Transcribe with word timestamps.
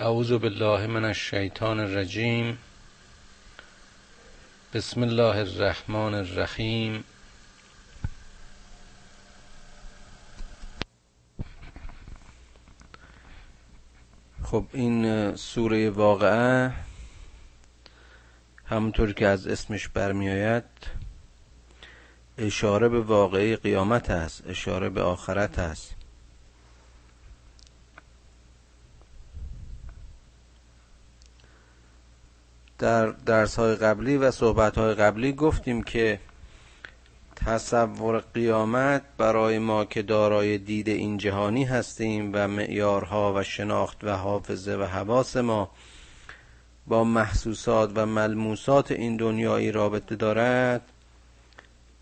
اعوذ 0.00 0.32
بالله 0.32 0.86
من 0.86 1.04
الشیطان 1.04 1.80
الرجیم. 1.80 2.58
بسم 4.74 5.02
الله 5.02 5.36
الرحمن 5.36 6.14
الرحیم. 6.14 7.04
خب 14.42 14.64
این 14.72 15.36
سوره 15.36 15.90
واقعه 15.90 16.72
همونطور 18.66 19.12
که 19.12 19.26
از 19.26 19.46
اسمش 19.46 19.88
برمیآید 19.88 20.64
اشاره 22.38 22.88
به 22.88 23.00
واقعه 23.00 23.56
قیامت 23.56 24.10
است 24.10 24.46
اشاره 24.46 24.88
به 24.88 25.02
آخرت 25.02 25.58
است. 25.58 25.99
در 32.80 33.06
درس 33.06 33.56
های 33.56 33.74
قبلی 33.74 34.16
و 34.16 34.30
صحبت 34.30 34.78
های 34.78 34.94
قبلی 34.94 35.32
گفتیم 35.32 35.82
که 35.82 36.20
تصور 37.36 38.24
قیامت 38.34 39.02
برای 39.18 39.58
ما 39.58 39.84
که 39.84 40.02
دارای 40.02 40.58
دید 40.58 40.88
این 40.88 41.16
جهانی 41.18 41.64
هستیم 41.64 42.30
و 42.34 42.48
معیارها 42.48 43.34
و 43.36 43.42
شناخت 43.42 44.04
و 44.04 44.10
حافظه 44.10 44.76
و 44.76 44.82
حواس 44.82 45.36
ما 45.36 45.70
با 46.86 47.04
محسوسات 47.04 47.92
و 47.94 48.06
ملموسات 48.06 48.92
این 48.92 49.16
دنیایی 49.16 49.72
رابطه 49.72 50.16
دارد 50.16 50.82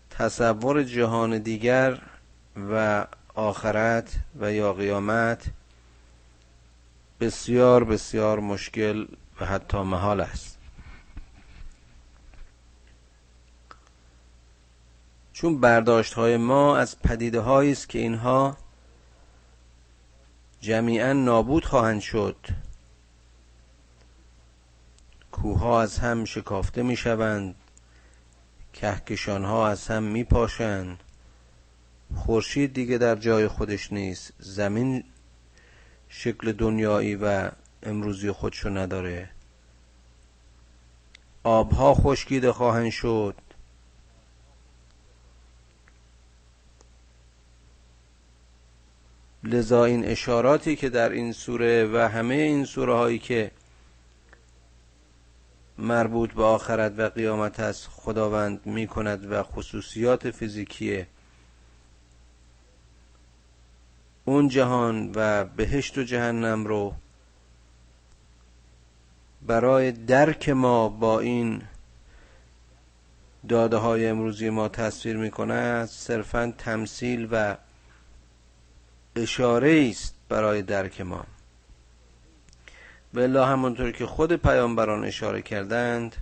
تصور 0.09 0.83
جهان 0.83 1.37
دیگر 1.37 2.01
و 2.71 3.05
آخرت 3.35 4.15
و 4.39 4.53
یا 4.53 4.73
قیامت 4.73 5.43
بسیار 7.19 7.83
بسیار 7.83 8.39
مشکل 8.39 9.05
و 9.41 9.45
حتی 9.45 9.77
محال 9.77 10.21
است. 10.21 10.58
چون 15.39 15.59
برداشت 15.59 16.13
های 16.13 16.37
ما 16.37 16.77
از 16.77 16.99
پدیده 16.99 17.47
است 17.47 17.89
که 17.89 17.99
اینها 17.99 18.57
جمیعا 20.61 21.13
نابود 21.13 21.65
خواهند 21.65 22.01
شد. 22.01 22.35
کوها 25.31 25.81
از 25.81 25.99
هم 25.99 26.25
شکافته 26.25 26.83
می 26.83 26.95
شوند 26.95 27.55
کهکشان 28.73 29.45
ها 29.45 29.67
از 29.67 29.87
هم 29.87 30.03
می 30.03 30.23
پاشند 30.23 31.03
خورشید 32.15 32.73
دیگه 32.73 32.97
در 32.97 33.15
جای 33.15 33.47
خودش 33.47 33.93
نیست. 33.93 34.33
زمین 34.39 35.03
شکل 36.09 36.51
دنیایی 36.51 37.15
و 37.15 37.51
امروزی 37.83 38.31
خودشو 38.31 38.69
نداره. 38.69 39.29
آبها 41.43 41.93
خشکیده 41.93 42.51
خواهند 42.51 42.91
شد. 42.91 43.35
لذا 49.49 49.83
این 49.83 50.05
اشاراتی 50.05 50.75
که 50.75 50.89
در 50.89 51.09
این 51.09 51.31
سوره 51.33 51.85
و 51.93 51.97
همه 51.97 52.35
این 52.35 52.65
سوره 52.65 52.93
هایی 52.93 53.19
که 53.19 53.51
مربوط 55.77 56.33
به 56.33 56.43
آخرت 56.43 56.93
و 56.97 57.09
قیامت 57.09 57.59
است 57.59 57.87
خداوند 57.91 58.65
می 58.65 58.87
کند 58.87 59.31
و 59.31 59.43
خصوصیات 59.43 60.31
فیزیکی 60.31 61.05
اون 64.25 64.47
جهان 64.47 65.11
و 65.15 65.45
بهشت 65.45 65.97
و 65.97 66.03
جهنم 66.03 66.65
رو 66.65 66.93
برای 69.41 69.91
درک 69.91 70.49
ما 70.49 70.89
با 70.89 71.19
این 71.19 71.61
داده 73.49 73.77
های 73.77 74.07
امروزی 74.07 74.49
ما 74.49 74.67
تصویر 74.67 75.17
می 75.17 75.31
کند 75.31 75.87
صرفا 75.87 76.53
تمثیل 76.57 77.27
و 77.31 77.55
اشاره 79.15 79.87
است 79.89 80.15
برای 80.29 80.61
درک 80.61 81.01
ما. 81.01 81.25
بلا 83.13 83.45
همونطور 83.45 83.91
که 83.91 84.05
خود 84.05 84.33
پیامبران 84.33 85.05
اشاره 85.05 85.41
کردند 85.41 86.15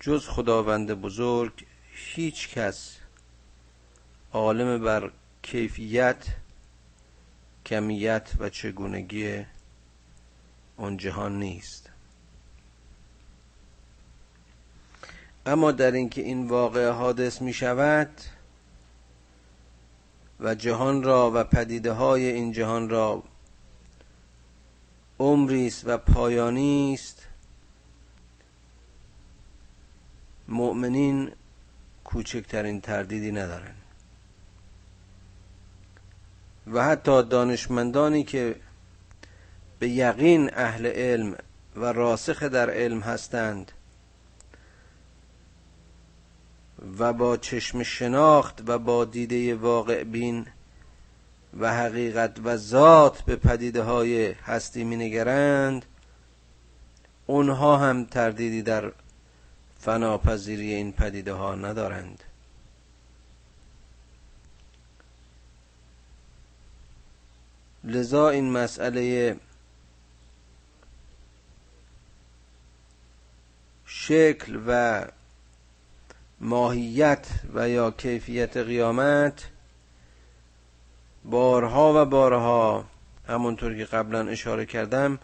جز 0.00 0.28
خداوند 0.28 0.94
بزرگ 0.94 1.66
هیچ 1.92 2.48
کس 2.48 2.96
عالم 4.32 4.84
بر 4.84 5.10
کیفیت 5.42 6.26
کمیت 7.66 8.30
و 8.38 8.48
چگونگی 8.48 9.44
اون 10.76 10.96
جهان 10.96 11.38
نیست. 11.38 11.90
اما 15.46 15.72
در 15.72 15.92
اینکه 15.92 16.22
این 16.22 16.48
واقع 16.48 16.90
حادث 16.90 17.42
می 17.42 17.52
شود 17.52 18.10
و 20.42 20.54
جهان 20.54 21.02
را 21.02 21.30
و 21.34 21.44
پدیده 21.44 21.92
های 21.92 22.26
این 22.26 22.52
جهان 22.52 22.88
را 22.88 23.22
عمری 25.18 25.66
است 25.66 25.82
و 25.86 25.98
پایانی 25.98 26.94
است. 26.94 27.26
مؤمنین 30.48 31.32
کوچکترین 32.04 32.80
تردیدی 32.80 33.32
ندارند 33.32 33.82
و 36.66 36.84
حتی 36.84 37.22
دانشمندانی 37.22 38.24
که 38.24 38.56
به 39.78 39.88
یقین 39.88 40.50
اهل 40.54 40.86
علم 40.86 41.36
و 41.76 41.84
راسخ 41.84 42.42
در 42.42 42.70
علم 42.70 43.00
هستند 43.00 43.72
و 46.98 47.12
با 47.12 47.36
چشم 47.36 47.82
شناخت 47.82 48.62
و 48.66 48.78
با 48.78 49.04
دیده 49.04 49.54
واقع 49.54 50.04
بین 50.04 50.46
و 51.60 51.74
حقیقت 51.74 52.38
و 52.44 52.56
ذات 52.56 53.22
به 53.22 53.36
پدیده 53.36 53.82
های 53.82 54.32
هستی 54.32 54.84
می 54.84 54.96
نگرند 54.96 55.84
اونها 57.26 57.76
هم 57.76 58.04
تردیدی 58.04 58.62
در 58.62 58.92
فناپذیری 59.80 60.74
این 60.74 60.92
پدیده 60.92 61.32
ها 61.32 61.54
ندارند. 61.54 62.24
لذا 67.84 68.28
این 68.28 68.50
مسئله 68.50 69.36
شکل 73.86 74.60
و 74.66 75.04
ماهیت 76.42 77.26
و 77.54 77.68
یا 77.68 77.90
کیفیت 77.90 78.56
قیامت 78.56 79.50
بارها 81.24 82.02
و 82.02 82.04
بارها 82.04 82.84
همونطور 83.28 83.76
که 83.76 83.84
قبلا 83.84 84.28
اشاره 84.28 84.66
کردم 84.66 85.18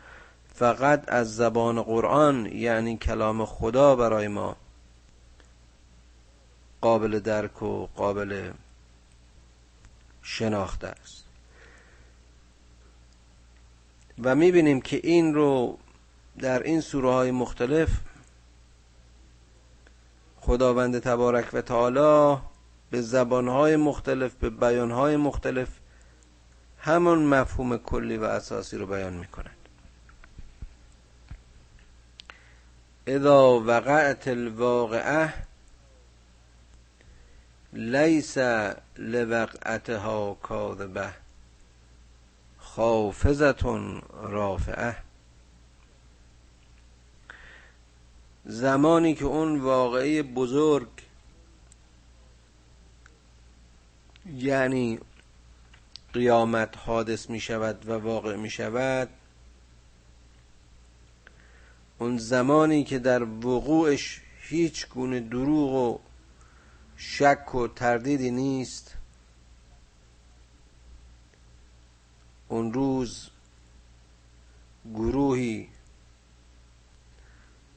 فقط 0.54 1.04
از 1.08 1.36
زبان 1.36 1.82
قرآن 1.82 2.46
یعنی 2.46 2.96
کلام 2.96 3.44
خدا 3.44 3.96
برای 3.96 4.28
ما 4.28 4.56
قابل 6.80 7.18
درک 7.18 7.62
و 7.62 7.86
قابل 7.86 8.50
شناخته 10.22 10.86
است. 10.86 11.24
و 14.22 14.34
می‌بینیم 14.34 14.80
که 14.80 15.00
این 15.02 15.34
رو 15.34 15.78
در 16.38 16.62
این 16.62 16.80
سوره 16.80 17.12
های 17.12 17.30
مختلف 17.30 17.88
خداوند 20.48 20.98
تبارک 20.98 21.48
و 21.52 21.60
تعالی 21.60 22.40
به 22.90 23.02
زبانهای 23.02 23.76
مختلف 23.76 24.34
به 24.34 24.50
بیانهای 24.50 25.16
مختلف 25.16 25.68
همون 26.78 27.18
مفهوم 27.18 27.76
کلی 27.76 28.16
و 28.16 28.24
اساسی 28.24 28.78
رو 28.78 28.86
بیان 28.86 29.12
می‌کند 29.12 29.56
اذا 33.06 33.60
وقعت 33.60 34.28
الواقعه 34.28 35.34
لیس 37.72 38.38
لوقعتها 38.98 40.34
کاذبه 40.42 41.10
خافزتون 42.58 44.02
رافعه. 44.22 45.07
زمانی 48.50 49.14
که 49.14 49.24
اون 49.24 49.60
واقعی 49.60 50.22
بزرگ 50.22 50.88
یعنی 54.34 54.98
قیامت 56.12 56.76
حادث 56.76 57.30
می 57.30 57.40
شود 57.40 57.88
و 57.88 57.92
واقع 57.92 58.36
می 58.36 58.50
شود 58.50 59.08
اون 61.98 62.18
زمانی 62.18 62.84
که 62.84 62.98
در 62.98 63.22
وقوعش 63.22 64.20
هیچ 64.40 64.88
گونه 64.88 65.20
دروغ 65.20 65.72
و 65.72 65.98
شک 66.96 67.54
و 67.54 67.68
تردیدی 67.68 68.30
نیست 68.30 68.94
اون 72.48 72.72
روز 72.72 73.28
گروه 74.94 75.66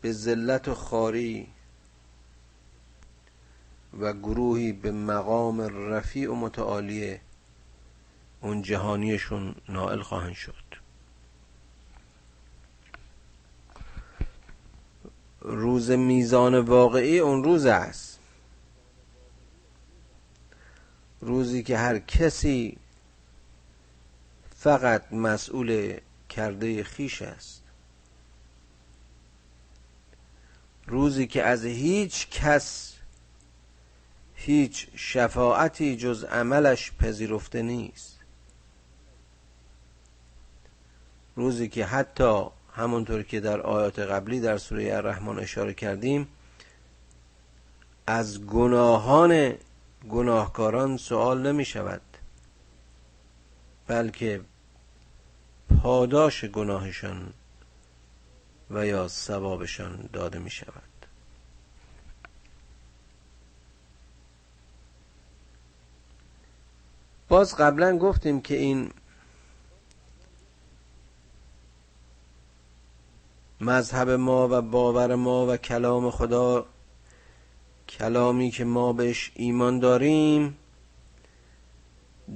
به 0.02 0.12
ذلت 0.12 0.68
و 0.68 0.76
خاری 0.76 1.48
و 4.00 4.14
گروهی 4.14 4.72
به 4.72 4.92
مقام 4.92 5.62
رفیع 5.62 6.32
و 6.32 6.36
متعالی 6.36 7.20
اون 8.42 8.62
جهانیشون 8.62 9.56
نائل 9.70 10.02
خواهند 10.02 10.34
شد. 10.34 10.54
روز 15.42 15.92
میزان 15.92 16.60
واقعی 16.60 17.20
اون 17.20 17.44
روز 17.44 17.66
است. 17.66 18.20
روزی 21.22 21.64
که 21.64 21.78
هر 21.78 22.00
کسی 22.00 22.78
فقط 24.56 25.14
مسئول 25.14 26.00
کرده 26.30 26.84
خیش 26.84 27.22
است. 27.22 27.61
روزی 30.92 31.28
که 31.28 31.44
از 31.44 31.66
هیچ 31.66 32.28
کس 32.30 32.96
هیچ 34.36 34.88
شفاعتی 34.96 35.96
جز 35.98 36.24
عملش 36.24 36.92
پذیرفته 36.92 37.62
نیست. 37.62 38.20
روزی 41.36 41.70
که 41.70 41.86
حتی 41.86 42.44
همونطور 42.76 43.24
که 43.24 43.40
در 43.40 43.62
آیات 43.62 44.00
قبلی 44.00 44.40
در 44.40 44.58
سوره 44.58 44.96
الرحمن 44.96 45.40
اشاره 45.40 45.74
کردیم 45.74 46.28
از 48.08 48.46
گناهان 48.46 49.54
گناهکاران 50.10 50.98
سوال 50.98 51.48
نمی 51.48 51.66
شود 51.66 52.02
بلکه 53.88 54.42
پاداش 55.82 56.46
گناهشان 56.46 57.34
و 58.72 58.86
یا 58.86 59.08
ثوابشان 59.08 60.10
داده 60.14 60.40
می 60.40 60.50
شود 60.50 60.84
باز 67.30 67.56
قبلا 67.56 67.98
گفتیم 67.98 68.42
که 68.42 68.58
این 68.58 68.92
مذهب 73.62 74.10
ما 74.10 74.48
و 74.52 74.62
باور 74.62 75.16
ما 75.16 75.48
و 75.48 75.58
کلام 75.58 76.12
خدا 76.12 76.66
کلامی 77.90 78.52
که 78.52 78.64
ما 78.64 78.94
بهش 78.94 79.32
ایمان 79.36 79.80
داریم 79.80 80.58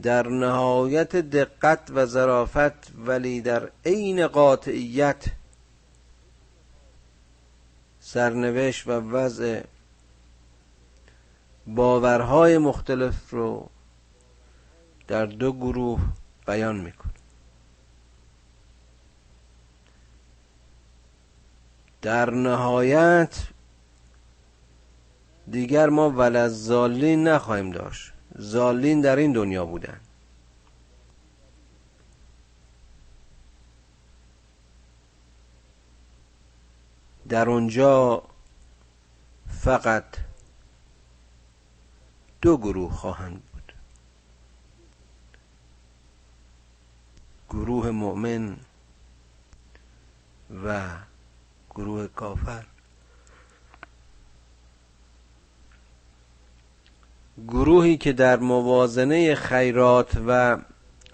در 0.03 0.27
نهایت 0.27 1.15
دقت 1.15 1.91
و 1.91 2.05
ظرافت 2.05 2.91
ولی 2.97 3.41
در 3.41 3.71
عین 3.85 4.27
قاطعیت 4.27 5.25
سرنوشت 8.07 8.87
و 8.87 8.91
وضع 8.91 9.63
باورهای 11.67 12.57
مختلف 12.57 13.29
رو 13.29 13.69
در 15.07 15.25
دو 15.25 15.53
گروه 15.53 15.99
بیان 16.47 16.75
می‌کنه. 16.75 17.11
در 22.01 22.29
نهایت 22.29 23.47
دیگر 25.51 25.89
ما 25.89 26.09
ولزالین 26.09 27.27
نخواهیم 27.27 27.71
داشت. 27.71 28.13
زالین 28.35 29.01
در 29.01 29.15
این 29.15 29.31
دنیا 29.31 29.65
بودن. 29.65 29.99
در 37.29 37.49
اونجا 37.49 38.23
فقط 39.49 40.03
دو 42.41 42.57
گروه 42.57 42.91
خواهند 42.91 43.41
بود. 43.53 43.73
گروه 47.49 47.91
مؤمن 47.91 48.57
و 50.65 50.81
گروه 51.69 52.07
کافر. 52.07 52.65
گروهی 57.47 57.97
که 57.97 58.13
در 58.13 58.39
موازنه 58.39 59.35
خیرات 59.35 60.17
و 60.27 60.57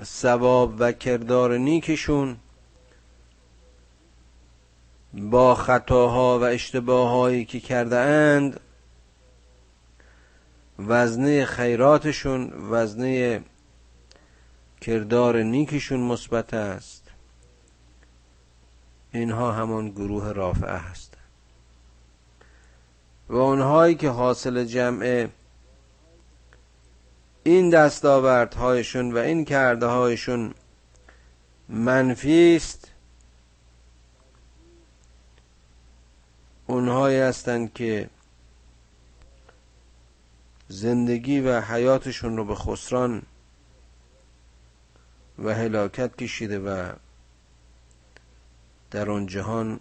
ثواب 0.04 0.76
و 0.80 0.92
کردار 0.92 1.58
نیکشون 1.58 2.38
با 5.14 5.56
خطاها 5.56 6.40
و 6.40 6.44
اشتباههایی 6.44 7.46
که 7.46 7.60
کرده 7.60 7.98
اند 7.98 8.60
وزنه 10.80 11.46
خیراتشون 11.46 12.54
وزنه 12.72 13.44
کردار 14.82 15.44
نیکشون 15.44 16.00
مثبت 16.00 16.54
است. 16.54 17.04
اینها 19.14 19.52
همان 19.52 19.90
گروه 19.90 20.32
رافعه 20.32 20.78
هستند. 20.78 21.22
و 23.30 23.36
اونهایی 23.36 23.96
که 23.96 24.10
حاصل 24.10 24.66
جمع 24.66 25.28
این 27.44 27.70
دستاوردهایشون 27.70 29.12
و 29.12 29.18
این 29.18 29.46
کرده 29.46 29.86
هایشون 29.86 30.54
منفی 31.70 32.56
است 32.56 32.91
اونهایی 36.72 37.18
هستند 37.18 37.74
که 37.74 38.10
زندگی 40.68 41.40
و 41.40 41.62
حیاتشون 41.62 42.38
رو 42.38 42.46
به 42.46 42.56
خسران 42.56 43.22
و 45.40 45.56
هلاکت 45.56 46.18
کشیده 46.18 46.60
و 46.60 46.94
در 48.92 49.10
آن 49.10 49.26
جهان 49.26 49.80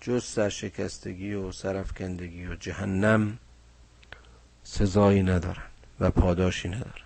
جز 0.00 0.24
سرشکستگی 0.24 1.34
و 1.34 1.52
سرفکندگی 1.52 2.46
و 2.46 2.54
جهنم 2.56 3.38
سزایی 4.62 5.22
ندارن 5.22 5.66
و 6.00 6.10
پاداشی 6.10 6.68
ندارن. 6.68 7.04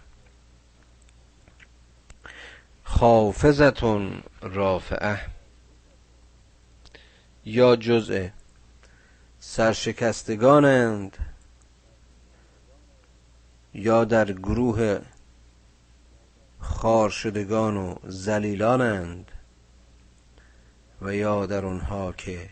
خافزتون 2.85 4.23
رافعه. 4.43 5.38
یا 7.49 7.77
جزء 7.77 8.29
سرشکستگانند 9.39 11.17
یا 13.75 14.05
در 14.05 14.33
گروه 14.33 15.01
خارشدگان 16.59 17.77
و 17.77 17.95
زلیلانند 18.05 19.33
و 21.03 21.15
یا 21.15 21.47
در 21.47 21.65
اونها 21.65 22.13
که 22.13 22.49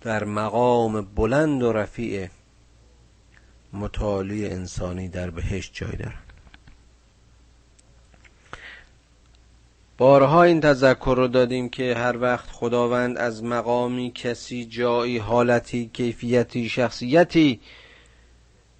در 0.00 0.24
مقام 0.24 1.00
بلند 1.00 1.62
و 1.62 1.72
رفیع 1.72 2.28
متعالی 3.72 4.46
انسانی 4.46 5.08
در 5.08 5.30
بهشت 5.30 5.74
جای 5.74 5.96
دارند. 5.96 6.27
بارها 9.98 10.42
این 10.42 10.60
تذکر 10.60 11.14
رو 11.16 11.28
دادیم 11.28 11.68
که 11.68 11.94
هر 11.94 12.18
وقت 12.18 12.50
خداوند 12.50 13.18
از 13.18 13.44
مقامی 13.44 14.12
کسی 14.14 14.64
جایی 14.64 15.18
حالتی 15.18 15.90
کیفیتی 15.92 16.68
شخصیتی 16.68 17.60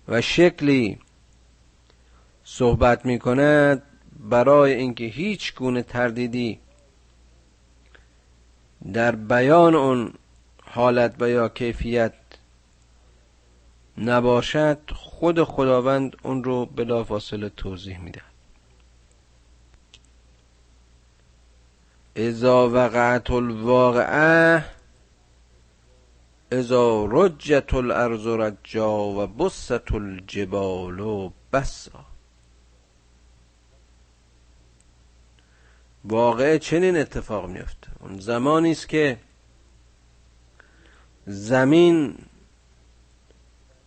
و 0.08 0.20
شکلی 0.20 0.98
صحبت 2.44 3.06
می 3.06 3.18
کند 3.18 3.82
برای 4.20 4.74
اینکه 4.74 5.04
هیچ 5.04 5.54
گونه 5.54 5.82
تردیدی 5.82 6.58
در 8.92 9.16
بیان 9.16 9.74
اون 9.74 10.12
حالت 10.62 11.14
و 11.20 11.28
یا 11.28 11.48
کیفیت 11.48 12.14
نباشد 13.98 14.78
خود 14.94 15.44
خداوند 15.44 16.16
اون 16.22 16.44
رو 16.44 16.66
بلافاصله 16.66 17.48
توضیح 17.48 17.98
میده. 17.98 18.27
اذا 22.18 22.66
وقعت 22.66 23.30
الواقعه 23.30 24.64
اذا 26.52 27.06
رجت 27.10 27.74
الارض 27.74 28.26
رجا 28.26 28.90
و 28.90 29.26
بست 29.26 29.92
الجبال 29.92 31.30
بسا. 31.52 32.04
واقعه 36.04 36.58
چنین 36.58 36.96
اتفاق 36.96 37.48
میفته 37.48 37.88
اون 38.00 38.18
زمانی 38.20 38.70
است 38.70 38.88
که 38.88 39.18
زمین 41.26 42.18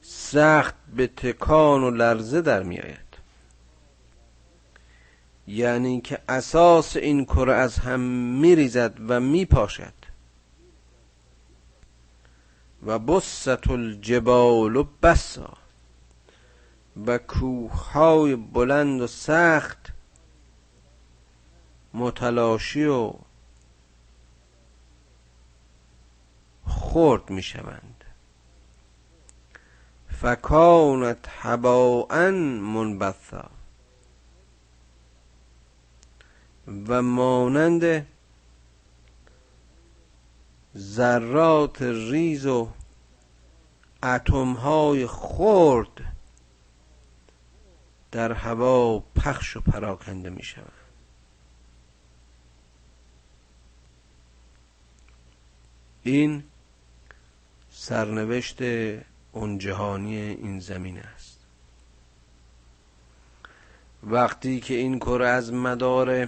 سخت 0.02 0.76
به 0.96 1.08
تکان 1.08 1.84
و 1.84 1.92
لرزه 1.92 2.42
در 2.42 2.64
میآید. 2.64 3.11
یعنی 5.52 6.02
که 6.02 6.20
اساس 6.30 6.96
این 6.96 7.26
کره 7.26 7.54
از 7.54 7.80
هم 7.80 8.00
میریزد 8.40 8.94
و 9.08 9.20
میپاشد. 9.20 9.94
و 12.86 13.00
بست 13.00 13.70
الجبال 13.70 14.88
بسا. 15.04 15.54
و 17.06 17.18
کوههای 17.18 18.36
بلند 18.36 19.02
و 19.02 19.08
سخت 19.08 19.88
متلاشی 21.94 22.86
و 22.86 23.14
خرد 26.68 27.30
می 27.30 27.44
شوند 27.44 28.04
فکانت 30.22 31.26
هباء 31.28 32.32
منبثا. 32.32 33.61
و 36.88 37.02
مانند 37.02 38.08
ذرات 40.78 41.82
ریز 41.82 42.46
و 42.46 42.70
اتم 44.04 44.54
های 44.54 45.08
خرد 45.08 45.92
در 48.12 48.32
هوا 48.32 49.00
پخش 49.00 49.58
و 49.58 49.62
پراکنده 49.62 50.30
می 50.30 50.44
شود 50.44 50.72
این 56.04 56.44
سرنوشت 57.72 58.62
اون 59.32 59.58
جهانی 59.58 60.18
این 60.18 60.60
زمین 60.60 61.00
است. 61.00 61.40
وقتی 64.04 64.60
که 64.60 64.74
این 64.74 65.00
کره 65.00 65.28
از 65.28 65.54
مدار 65.54 66.28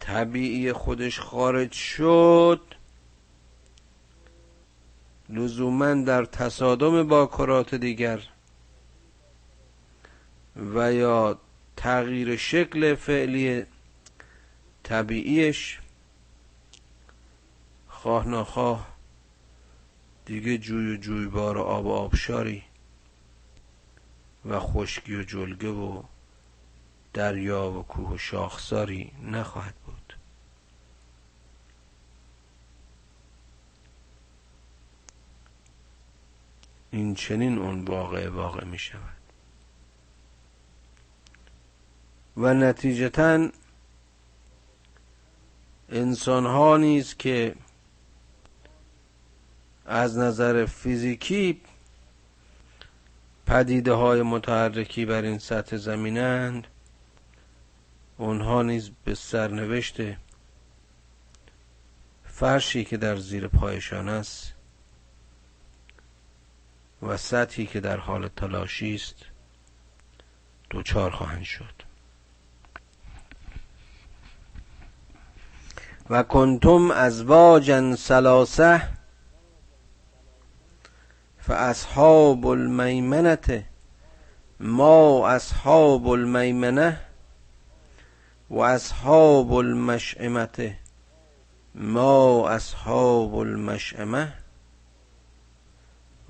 طبیعی 0.00 0.72
خودش 0.72 1.20
خارج 1.20 1.72
شد 1.72 2.60
لزوما 5.28 5.94
در 5.94 6.24
تصادم 6.24 7.08
با 7.08 7.26
کرات 7.26 7.74
دیگر 7.74 8.20
و 10.56 10.92
یا 10.92 11.38
تغییر 11.76 12.36
شکل 12.36 12.94
فعلی 12.94 13.64
طبیعیش 14.82 15.78
خواه 17.88 18.28
نخواه 18.28 18.88
دیگه 20.24 20.58
جوی 20.58 20.94
و 20.94 20.96
جویبار 20.96 21.58
و 21.58 21.62
آب 21.62 21.88
آبشاری 21.88 22.64
و 24.44 24.60
خشکی 24.60 25.16
و 25.16 25.22
جلگه 25.22 25.68
و 25.68 26.02
دریا 27.12 27.70
و 27.70 27.82
کوه 27.82 28.14
و 28.14 28.18
شاخساری 28.18 29.12
نخواهد 29.22 29.74
بود 29.74 30.16
این 36.90 37.14
چنین 37.14 37.58
اون 37.58 37.84
واقع 37.84 38.28
واقع 38.28 38.64
می 38.64 38.78
شود 38.78 39.20
و 42.36 42.54
نتیجتا 42.54 43.48
انسان 45.88 46.46
ها 46.46 46.76
نیز 46.76 47.16
که 47.16 47.54
از 49.86 50.18
نظر 50.18 50.66
فیزیکی 50.66 51.60
پدیده 53.46 53.92
های 53.92 54.22
متحرکی 54.22 55.04
بر 55.04 55.22
این 55.22 55.38
سطح 55.38 55.76
زمینند 55.76 56.66
اونها 58.16 58.62
نیز 58.62 58.90
به 59.04 59.14
سرنوشت 59.14 59.96
فرشی 62.24 62.84
که 62.84 62.96
در 62.96 63.16
زیر 63.16 63.48
پایشان 63.48 64.08
است 64.08 64.54
و 67.02 67.16
سطحی 67.16 67.66
که 67.66 67.80
در 67.80 67.96
حال 67.96 68.28
تلاشی 68.28 68.94
است 68.94 69.16
دوچار 70.70 71.10
خواهند 71.10 71.42
شد. 71.44 71.74
و 76.10 76.22
کنتم 76.22 76.90
ازواجا 76.90 77.96
سلاسه 77.96 78.82
فاصحاب 81.38 82.46
المیمنه 82.46 83.64
ما 84.60 85.28
اصحاب 85.28 86.08
المیمنه 86.08 87.00
و 88.50 88.58
اصحاب 88.58 89.52
المشعمه 89.52 90.76
ما 91.74 92.48
اصحاب 92.48 93.34
المشعمه 93.34 94.32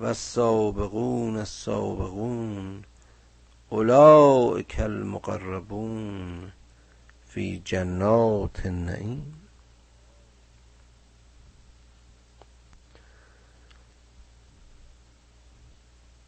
و 0.01 0.05
السابقون 0.05 1.37
السابقون 1.37 2.83
اولئک 3.69 4.75
المقربون 4.79 6.51
فی 7.27 7.61
جنات 7.65 8.65
النعیم. 8.65 9.33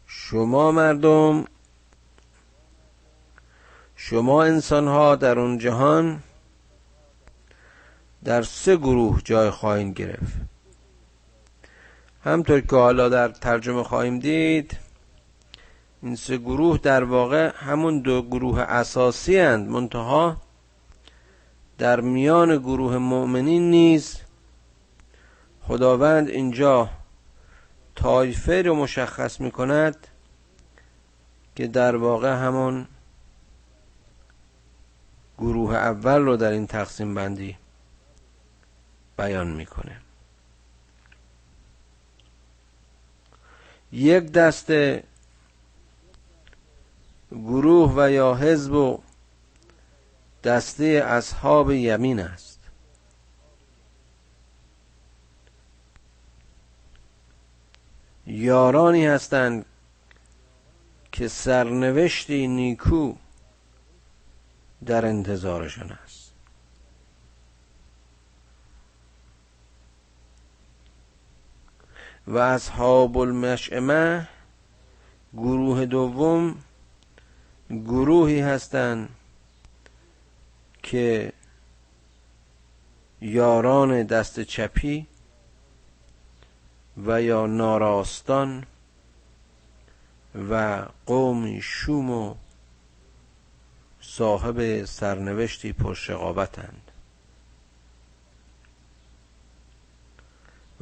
شما 0.06 0.72
مردم 0.72 1.44
شما 3.96 4.44
انسان 4.44 4.88
ها 4.88 5.16
در 5.16 5.38
اون 5.38 5.58
جهان 5.58 6.22
در 8.24 8.42
سه 8.42 8.76
گروه 8.76 9.22
جای 9.22 9.50
خواهیم 9.50 9.92
گرفت. 9.92 10.53
همطور 12.24 12.60
که 12.60 12.76
حالا 12.76 13.08
در 13.08 13.28
ترجمه 13.28 13.82
خواهیم 13.82 14.18
دید 14.18 14.78
این 16.02 16.16
سه 16.16 16.36
گروه 16.36 16.78
در 16.78 17.04
واقع 17.04 17.52
همون 17.56 18.00
دو 18.00 18.22
گروه 18.22 18.60
اساسی 18.60 19.38
هند 19.38 19.68
منتها 19.68 20.36
در 21.78 22.00
میان 22.00 22.56
گروه 22.56 22.98
مؤمنین 22.98 23.70
نیز 23.70 24.20
خداوند 25.62 26.28
اینجا 26.28 26.90
طایفه 27.94 28.62
رو 28.62 28.74
مشخص 28.74 29.40
می 29.40 29.50
کند 29.50 29.96
که 31.56 31.66
در 31.66 31.96
واقع 31.96 32.32
همون 32.32 32.86
گروه 35.38 35.74
اول 35.74 36.20
رو 36.22 36.36
در 36.36 36.50
این 36.50 36.66
تقسیم 36.66 37.14
بندی 37.14 37.56
بیان 39.18 39.50
می‌کنه. 39.50 40.03
یک 43.94 44.32
دسته 44.32 45.02
گروه 47.32 47.94
و 47.96 48.10
یا 48.10 48.34
حزب 48.34 48.72
و 48.72 48.98
دسته 50.44 50.84
اصحاب 50.84 51.70
یمین 51.70 52.20
است. 52.20 52.58
یارانی 58.26 59.06
هستند 59.06 59.64
که 61.12 61.28
سرنوشتی 61.28 62.46
نیکو 62.48 63.14
در 64.86 65.06
انتظارشان 65.06 65.92
است 65.92 66.03
و 72.26 72.38
اصحاب 72.38 73.18
المشعمه 73.18 74.28
گروه 75.34 75.86
دوم 75.86 76.56
گروهی 77.70 78.40
هستند 78.40 79.08
که 80.82 81.32
یاران 83.20 84.02
دست 84.02 84.40
چپی 84.40 85.06
و 87.06 87.22
یا 87.22 87.46
ناراستان 87.46 88.66
و 90.50 90.84
قومی 91.06 91.62
شوم 91.62 92.10
و 92.10 92.34
صاحب 94.00 94.84
سرنوشتی 94.84 95.72
پرشقابتند 95.72 96.83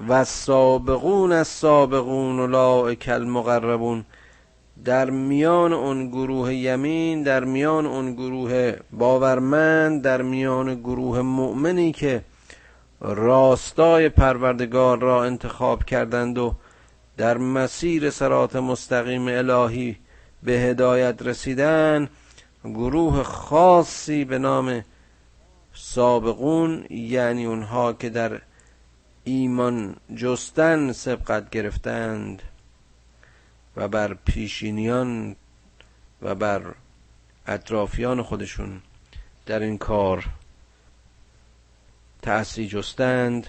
و 0.08 0.24
سابقون 0.24 1.32
از 1.32 1.48
سابقون 1.48 2.54
اولئک 2.54 3.08
المقربون. 3.12 4.04
در 4.84 5.10
میان 5.10 5.72
اون 5.72 6.08
گروه 6.08 6.54
یمین 6.54 7.22
در 7.22 7.44
میان 7.44 7.86
اون 7.86 8.14
گروه 8.14 8.72
باورمند 8.92 10.02
در 10.02 10.22
میان 10.22 10.74
گروه 10.74 11.20
مؤمنی 11.20 11.92
که 11.92 12.24
راستای 13.00 14.08
پروردگار 14.08 14.98
را 14.98 15.24
انتخاب 15.24 15.84
کردند 15.84 16.38
و 16.38 16.54
در 17.16 17.38
مسیر 17.38 18.10
سرات 18.10 18.56
مستقیم 18.56 19.28
الهی 19.28 19.96
به 20.42 20.52
هدایت 20.52 21.22
رسیدن 21.22 22.08
گروه 22.64 23.22
خاصی 23.22 24.24
به 24.24 24.38
نام 24.38 24.84
سابقون 25.74 26.84
یعنی 26.90 27.44
اونها 27.44 27.92
که 27.92 28.10
در 28.10 28.40
ایمان 29.24 29.96
جستن 30.16 30.92
سبقت 30.92 31.50
گرفتند 31.50 32.42
و 33.76 33.88
بر 33.88 34.14
پیشینیان 34.14 35.36
و 36.22 36.34
بر 36.34 36.74
اطرافیان 37.46 38.22
خودشون 38.22 38.82
در 39.46 39.60
این 39.60 39.78
کار 39.78 40.28
تأثیر 42.22 42.68
جستند. 42.68 43.46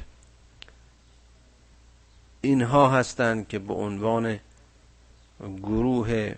اینها 2.41 2.89
هستند 2.89 3.47
که 3.47 3.59
به 3.59 3.73
عنوان 3.73 4.39
گروه 5.39 6.35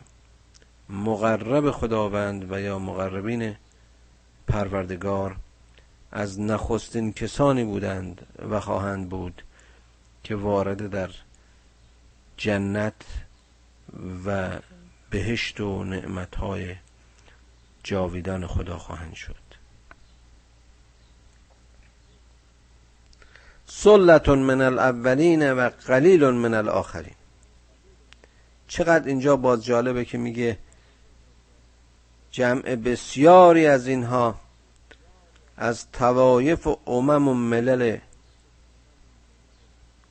مقرب 0.90 1.72
خداوند 1.72 2.52
و 2.52 2.60
یا 2.62 2.80
مقربین 2.80 3.56
پروردگار 4.48 5.36
از 6.16 6.40
نخستین 6.40 7.14
کسانی 7.14 7.64
بودند 7.64 8.26
و 8.50 8.60
خواهند 8.60 9.10
بود 9.10 9.44
که 10.24 10.36
وارد 10.36 10.90
در 10.90 11.10
جنت 12.38 12.94
و 14.26 14.60
بهشت 15.10 15.60
و 15.60 15.84
نعمتهای 15.84 16.76
جاویدان 17.84 18.48
خدا 18.48 18.78
خواهند 18.78 19.14
شد. 19.14 19.36
سلت 23.66 24.30
من 24.30 24.62
الاولین 24.62 25.54
و 25.54 25.70
قلیل 25.70 26.30
من 26.30 26.54
الاخرین. 26.54 27.16
چقدر 28.68 29.08
اینجا 29.08 29.36
باز 29.36 29.66
جالبه 29.66 30.06
که 30.06 30.18
میگه 30.18 30.58
جمع 32.32 32.76
بسیاری 32.76 33.68
از 33.68 33.88
اینها 33.88 34.45
از 35.58 35.92
توایف 35.92 36.68
و 36.68 36.80
امم 36.88 37.28
و 37.28 37.34
ملل 37.34 37.98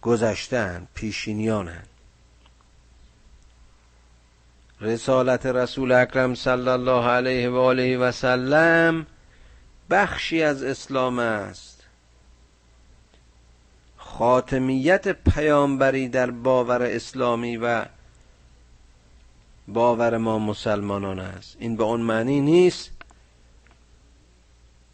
گذشتن 0.03 0.87
پیشینیانن 0.95 1.83
رسالت 4.81 5.47
رسول 5.47 5.93
اکرم 5.93 6.35
صلی 6.35 6.69
الله 6.69 7.07
علیه 7.07 7.51
و 7.51 7.57
آله 7.57 7.99
و 7.99 8.13
سلم 8.13 9.07
بخشی 9.91 10.43
از 10.43 10.63
اسلام 10.63 11.19
است. 11.19 11.83
خاتمیت 13.97 15.09
پیامبری 15.09 16.09
در 16.09 16.31
باور 16.31 16.83
اسلامی 16.83 17.57
و 17.57 17.85
باور 19.69 20.17
ما 20.17 20.39
مسلمانان 20.39 21.19
است. 21.19 21.57
این 21.59 21.77
به 21.77 21.85
اون 21.85 22.01
معنی 22.01 22.41
نیست 22.41 22.91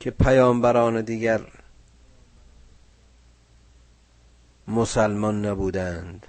که 0.01 0.11
پیامبران 0.11 1.01
دیگر 1.01 1.41
مسلمان 4.69 5.47
نبودند 5.47 6.27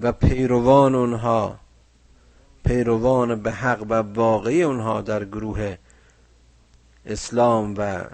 و 0.00 0.12
پیروان 0.12 0.94
اونها 0.94 1.58
پیروان 2.64 3.42
به 3.42 3.52
حق 3.52 3.82
و 3.88 3.94
واقعی 3.94 4.62
اونها 4.62 5.00
در 5.00 5.24
گروه 5.24 5.78
اسلام 7.06 7.74
و 7.78 8.04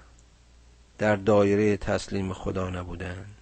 در 0.98 1.16
دایره 1.16 1.76
تسلیم 1.76 2.32
خدا 2.32 2.70
نبودند. 2.70 3.34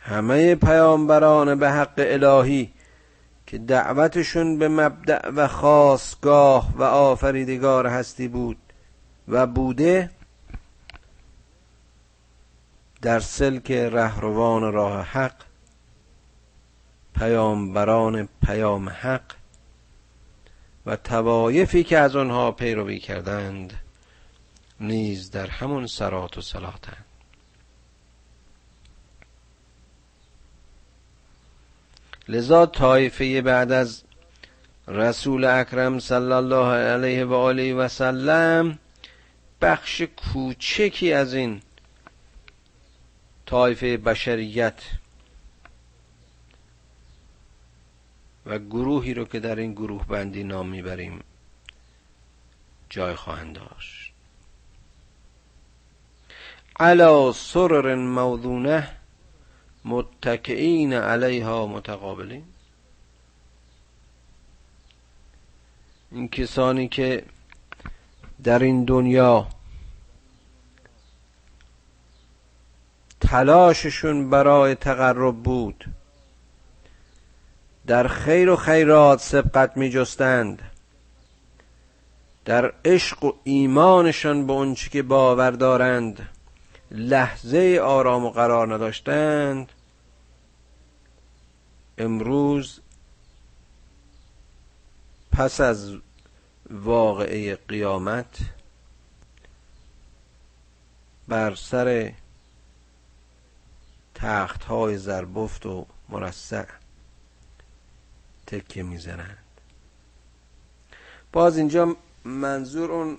همه 0.00 0.54
پیامبران 0.54 1.58
به 1.58 1.70
حق 1.70 1.94
الهی 1.96 2.75
که 3.46 3.58
دعوتشون 3.58 4.58
به 4.58 4.68
مبدع 4.68 5.28
و 5.28 5.48
خاصگاه 5.48 6.74
و 6.76 6.82
آفریدگار 6.82 7.86
هستی 7.86 8.28
بود 8.28 8.58
و 9.28 9.46
بوده 9.46 10.10
در 13.02 13.20
سلک 13.20 13.70
رهروان 13.70 14.72
راه 14.72 15.02
حق 15.02 15.34
پیامبران 17.14 18.28
پیام 18.46 18.88
حق 18.88 19.32
و 20.86 20.96
توایفی 20.96 21.84
که 21.84 21.98
از 21.98 22.16
آنها 22.16 22.52
پیروی 22.52 22.98
کردند 22.98 23.74
نیز 24.80 25.30
در 25.30 25.46
همون 25.46 25.86
سرات 25.86 26.38
و 26.38 26.40
صلاتند 26.40 27.05
لذا 32.28 32.66
طایفه 32.66 33.42
بعد 33.42 33.72
از 33.72 34.02
رسول 34.88 35.44
اکرم 35.44 35.98
صلی 35.98 36.32
الله 36.32 36.74
علیه 36.74 37.24
و 37.24 37.34
آله 37.34 37.74
و 37.74 37.88
سلم 37.88 38.78
بخش 39.60 40.02
کوچکی 40.02 41.12
از 41.12 41.34
این 41.34 41.62
طایفه 43.46 43.96
بشریت 43.96 44.82
و 48.46 48.58
گروهی 48.58 49.14
رو 49.14 49.24
که 49.24 49.40
در 49.40 49.56
این 49.56 49.72
گروه 49.72 50.06
بندی 50.06 50.44
نام 50.44 50.68
می‌بریم 50.68 51.20
جای 52.90 53.14
خواهند 53.14 53.54
داشت. 53.54 54.12
علا 56.80 57.32
سرر 57.32 57.94
موضونه 57.94 58.96
متکئین 59.86 60.92
علیها 60.92 61.66
متقابلین. 61.66 62.44
این 66.12 66.28
کسانی 66.28 66.88
که 66.88 67.22
در 68.44 68.58
این 68.58 68.84
دنیا 68.84 69.48
تلاششون 73.20 74.30
برای 74.30 74.74
تقرب 74.74 75.36
بود 75.36 75.84
در 77.86 78.08
خیر 78.08 78.50
و 78.50 78.56
خیرات 78.56 79.20
سبقت 79.20 79.76
می 79.76 79.90
جستند 79.90 80.62
در 82.44 82.72
عشق 82.84 83.24
و 83.24 83.32
ایمانشان 83.44 84.46
به 84.46 84.52
اونچه 84.52 84.90
که 84.90 85.02
باور 85.02 85.50
دارند 85.50 86.28
لحظه 86.90 87.80
آرام 87.84 88.24
و 88.24 88.30
قرار 88.30 88.74
نداشتند. 88.74 89.72
امروز 91.98 92.80
پس 95.32 95.60
از 95.60 95.94
واقعه 96.70 97.56
قیامت 97.56 98.38
بر 101.28 101.54
سر 101.54 102.12
تخت 104.14 104.64
های 104.64 104.98
زربفت 104.98 105.66
و 105.66 105.86
مرصع 106.08 106.64
تکیه 108.46 108.82
می‌زنند. 108.82 109.38
باز 111.32 111.56
اینجا 111.56 111.96
منظور 112.24 112.92
اون 112.92 113.18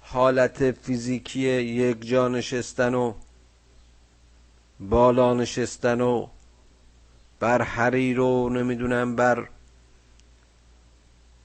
حالت 0.00 0.70
فیزیکی 0.70 1.40
یک 1.50 2.06
جا 2.06 2.28
نشستن 2.28 2.94
و 2.94 3.14
بالا 4.80 5.34
نشستن 5.34 6.00
و 6.00 6.26
بر 7.40 7.62
حریر 7.62 8.20
و 8.20 8.48
نمی‌دونم 8.48 9.16
بر 9.16 9.48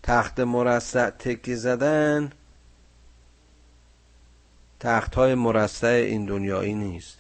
تخت 0.04 0.40
مرصع 0.40 1.10
تکی 1.10 1.56
زدن. 1.56 2.32
تخت 4.80 5.16
های 5.16 5.36
مرصع 5.36 5.88
این 5.88 6.26
دنیایی 6.26 6.74
نیست. 6.74 7.18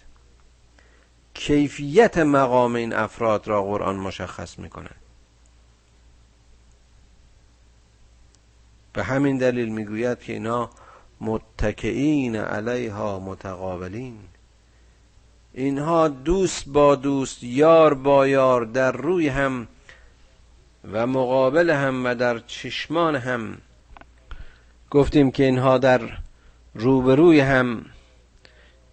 کیفیت 1.33 2.17
مقام 2.17 2.75
این 2.75 2.93
افراد 2.93 3.47
را 3.47 3.63
قرآن 3.63 3.95
مشخص 3.95 4.59
می‌کنه 4.59 4.89
به 8.93 9.03
همین 9.03 9.37
دلیل 9.37 9.69
می‌گوید 9.69 10.19
که 10.19 10.33
اینا 10.33 10.69
متکئین 11.21 12.35
علیها 12.35 13.19
متقابلین. 13.19 14.19
اینها 15.57 16.07
دوست 16.07 16.69
با 16.69 16.95
دوست 16.95 17.43
یار 17.43 17.93
با 17.93 18.27
یار 18.27 18.65
در 18.65 18.91
روی 18.91 19.27
هم 19.27 19.67
و 20.91 21.07
مقابل 21.07 21.69
هم 21.69 22.05
و 22.05 22.15
در 22.15 22.39
چشمان 22.39 23.15
هم. 23.15 23.57
گفتیم 24.91 25.31
که 25.31 25.43
اینها 25.43 25.77
در 25.77 26.01
روبروی 26.73 27.39
هم 27.39 27.85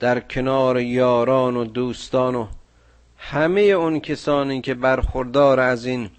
در 0.01 0.21
کنار 0.21 0.81
یاران 0.81 1.57
و 1.57 1.65
دوستان 1.65 2.35
و 2.35 2.47
همه 3.19 3.61
اون 3.61 4.01
کسانی 4.01 4.61
که 4.61 4.75
برخوردار 4.75 5.61
از 5.61 5.87
این 5.87 6.11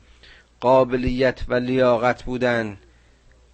قابلیت 0.59 1.41
و 1.47 1.53
لیاقت 1.53 2.23
بودند 2.23 2.77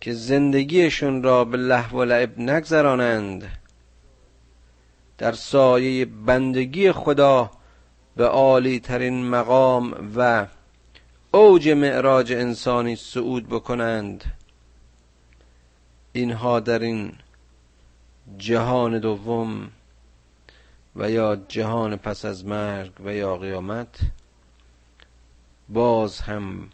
که 0.02 0.14
زندگیشون 0.14 1.24
را 1.24 1.46
به 1.46 1.58
لحو 1.58 1.98
و 1.98 2.04
لعب 2.04 2.40
نگذرانند. 2.40 3.59
در 5.20 5.32
سایه 5.32 6.06
بندگی 6.06 6.92
خدا 6.92 7.52
به 8.16 8.26
عالی 8.26 8.80
ترین 8.80 9.30
مقام 9.30 10.12
و 10.16 10.48
اوج 11.32 11.70
معراج 11.70 12.32
انسانی 12.32 12.96
صعود 12.96 13.48
بکنند. 13.48 14.24
اینها 16.14 16.60
در 16.60 16.80
این 16.80 17.14
جهان 18.38 19.00
دوم 19.00 19.72
و 20.96 21.12
یا 21.12 21.36
جهان 21.36 21.96
پس 21.96 22.26
از 22.26 22.46
مرگ 22.46 22.92
و 23.06 23.14
یا 23.14 23.38
قیامت 23.38 24.00
باز 25.70 26.20
هم 26.20 26.70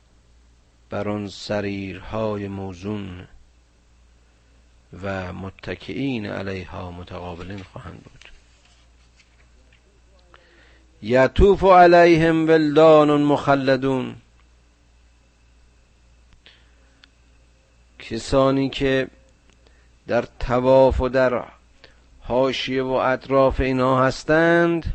بر 0.89 1.09
آن 1.09 1.27
سریرهای 1.27 2.47
موزون 2.47 3.27
و 5.03 5.33
متکئین 5.33 6.25
علیها 6.25 6.91
متقابلین 6.91 7.63
خواهند 7.63 8.03
بود. 8.03 8.14
یطوف 11.01 11.63
علیهم 11.63 12.47
ولدان 12.47 13.23
مخلدون. 13.23 14.15
کسانی 17.99 18.69
که 18.69 19.07
در 20.07 20.25
تواف 20.39 21.01
و 21.01 21.09
در 21.09 21.43
حاشیه 22.19 22.83
و 22.83 22.91
اطراف 22.91 23.59
اینها 23.59 24.05
هستند 24.05 24.93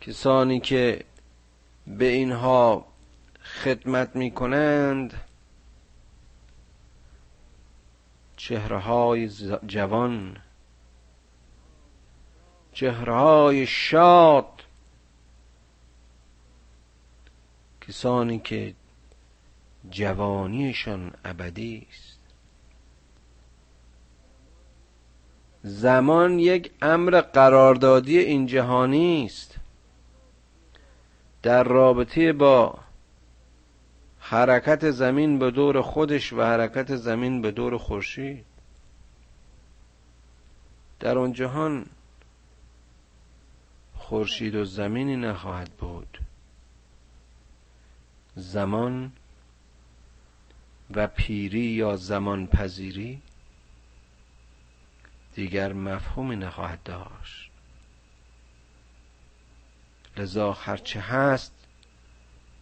کسانی 0.00 0.60
که 0.60 1.04
به 1.86 2.04
اینها 2.04 2.86
خدمت 3.64 4.16
می 4.16 4.30
کنند 4.30 5.20
چهره 8.36 8.78
های 8.78 9.30
جوان 9.66 10.36
چهره 12.74 13.14
های 13.14 13.66
شاد. 13.66 14.46
کسانی 17.80 18.38
که 18.38 18.74
جوانیشان 19.90 21.12
ابدی 21.24 21.86
است. 21.90 22.18
زمان 25.62 26.38
یک 26.38 26.70
امر 26.82 27.20
قراردادی 27.20 28.18
این 28.18 28.46
جهانی 28.46 29.24
است. 29.26 29.56
در 31.42 31.64
رابطه 31.64 32.32
با 32.32 32.78
حرکت 34.18 34.90
زمین 34.90 35.38
به 35.38 35.50
دور 35.50 35.82
خودش 35.82 36.32
و 36.32 36.42
حرکت 36.42 36.96
زمین 36.96 37.42
به 37.42 37.50
دور 37.50 37.78
خورشید. 37.78 38.44
در 41.00 41.18
آن 41.18 41.32
جهان 41.32 41.86
خورشید 44.04 44.54
و 44.54 44.64
زمینی 44.64 45.16
نخواهد 45.16 45.70
بود. 45.70 46.18
زمان 48.36 49.12
و 50.90 51.06
پیری 51.06 51.60
یا 51.60 51.96
زمان 51.96 52.46
پذیری 52.46 53.22
دیگر 55.34 55.72
مفهومی 55.72 56.36
نخواهد 56.36 56.82
داشت. 56.82 57.50
لذا 60.16 60.52
هرچه 60.52 61.00
هست 61.00 61.52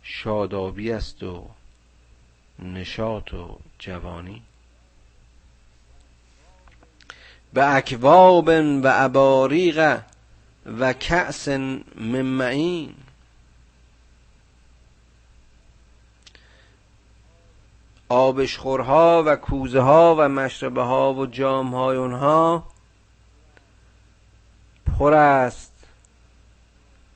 شادابی 0.02 0.92
است 0.92 1.22
و 1.22 1.50
نشاط 2.58 3.34
و 3.34 3.58
جوانی. 3.78 4.42
به 7.52 7.74
اکواب 7.74 8.48
و 8.48 8.82
اباریق 8.84 10.02
و 10.66 10.92
کأس 10.92 11.48
من 11.48 12.22
معین. 12.22 12.94
آبشخورها 18.08 19.22
و 19.26 19.36
کوزه 19.36 19.80
ها 19.80 20.16
و 20.18 20.28
مشربه 20.28 20.82
ها 20.82 21.14
و 21.14 21.26
جام 21.26 21.74
های 21.74 21.96
اونها 21.96 22.64
پر 24.98 25.14
است 25.14 25.72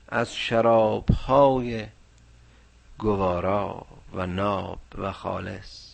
از 0.09 0.35
شراب 0.35 1.11
های 1.11 1.87
گوارا 2.99 3.87
و 4.13 4.27
ناب 4.27 4.79
و 4.99 5.13
خالص. 5.13 5.87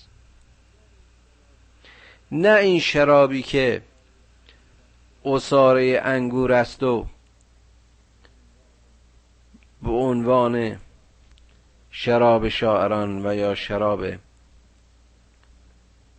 نه 2.32 2.54
این 2.54 2.80
شرابی 2.80 3.42
که 3.42 3.82
اصاره 5.24 6.00
انگور 6.04 6.52
است 6.52 6.82
و 6.82 7.06
به 9.82 9.90
عنوان 9.90 10.76
شراب 11.90 12.48
شاعران 12.48 13.26
و 13.26 13.34
یا 13.34 13.54
شراب 13.54 14.04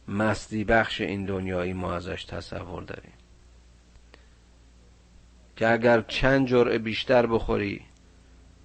مستی 0.08 0.64
بخش 0.64 1.02
این 1.02 1.26
دنیایی 1.26 1.74
ما 1.74 1.94
ازش 1.94 2.24
تصور 2.24 2.84
داریم. 2.84 3.14
که 5.56 5.72
اگر 5.72 6.02
چند 6.02 6.48
جرعه 6.48 6.78
بیشتر 6.78 7.26
بخوری 7.26 7.82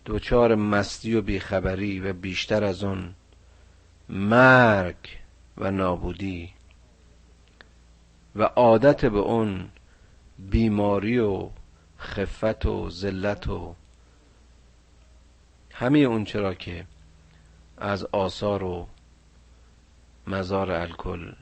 دوچار 0.04 0.54
مستی 0.54 1.14
و 1.14 1.22
بیخبری 1.22 2.00
و 2.00 2.12
بیشتر 2.12 2.64
از 2.64 2.84
اون 2.84 3.14
مرگ 4.08 4.96
و 5.58 5.70
نابودی 5.70 6.52
و 8.36 8.42
عادت 8.42 9.04
به 9.04 9.18
اون 9.18 9.68
بیماری 10.38 11.18
و 11.18 11.48
خفت 11.98 12.66
و 12.66 12.90
ذلت 12.90 13.48
و 13.48 13.74
همه 15.78 15.98
اون 15.98 16.24
چرا 16.24 16.54
که 16.54 16.84
از 17.78 18.04
آثار 18.04 18.62
و 18.62 18.86
مزار 20.26 20.70
الکل 20.70 21.32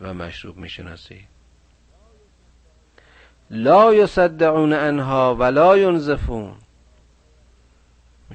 و 0.00 0.14
مشروب 0.14 0.56
می‌شناسی. 0.56 1.26
لا 3.50 3.94
یصدعون 3.94 4.72
انها 4.72 5.34
ولا 5.34 5.78
ینزفون. 5.78 6.54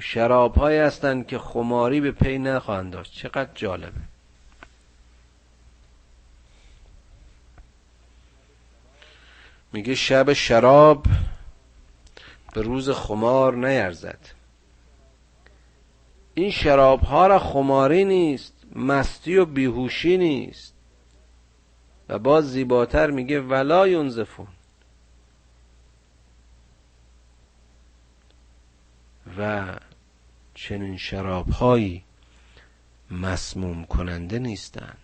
شراب 0.00 0.54
های 0.54 0.78
هستند 0.78 1.26
که 1.26 1.38
خماری 1.38 2.00
به 2.00 2.12
پی 2.12 2.38
نخواهند 2.38 2.92
داشت. 2.92 3.12
چقدر 3.12 3.50
جالبه. 3.54 4.00
میگه 9.72 9.94
شب 9.94 10.32
شراب 10.32 11.06
به 12.54 12.62
روز 12.62 12.90
خمار 12.90 13.54
نیرزد. 13.54 14.35
این 16.38 16.50
شراب 16.50 17.00
ها 17.00 17.26
را 17.26 17.38
خماری 17.38 18.04
نیست 18.04 18.66
مستی 18.74 19.36
و 19.36 19.44
بیهوشی 19.44 20.16
نیست. 20.16 20.74
و 22.08 22.18
باز 22.18 22.52
زیباتر 22.52 23.10
میگه 23.10 23.40
ولا 23.40 23.88
ینزفون. 23.88 24.46
و 29.38 29.66
چنین 30.54 30.96
شراب 30.96 31.48
هایی 31.48 32.04
مسموم 33.10 33.84
کننده 33.84 34.38
نیستند 34.38 34.98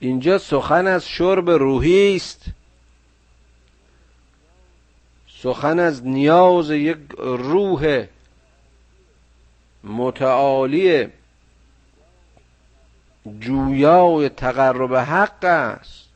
اینجا 0.00 0.38
سخن 0.38 0.86
از 0.86 1.08
شرب 1.08 1.50
روحی 1.50 2.16
است. 2.16 2.59
سخن 5.42 5.78
از 5.78 6.06
نیاز 6.06 6.70
یک 6.70 6.98
روح 7.18 8.06
متعالی 9.84 11.08
جویای 13.40 14.28
تقرب 14.28 14.94
حق 14.94 15.44
است. 15.44 16.08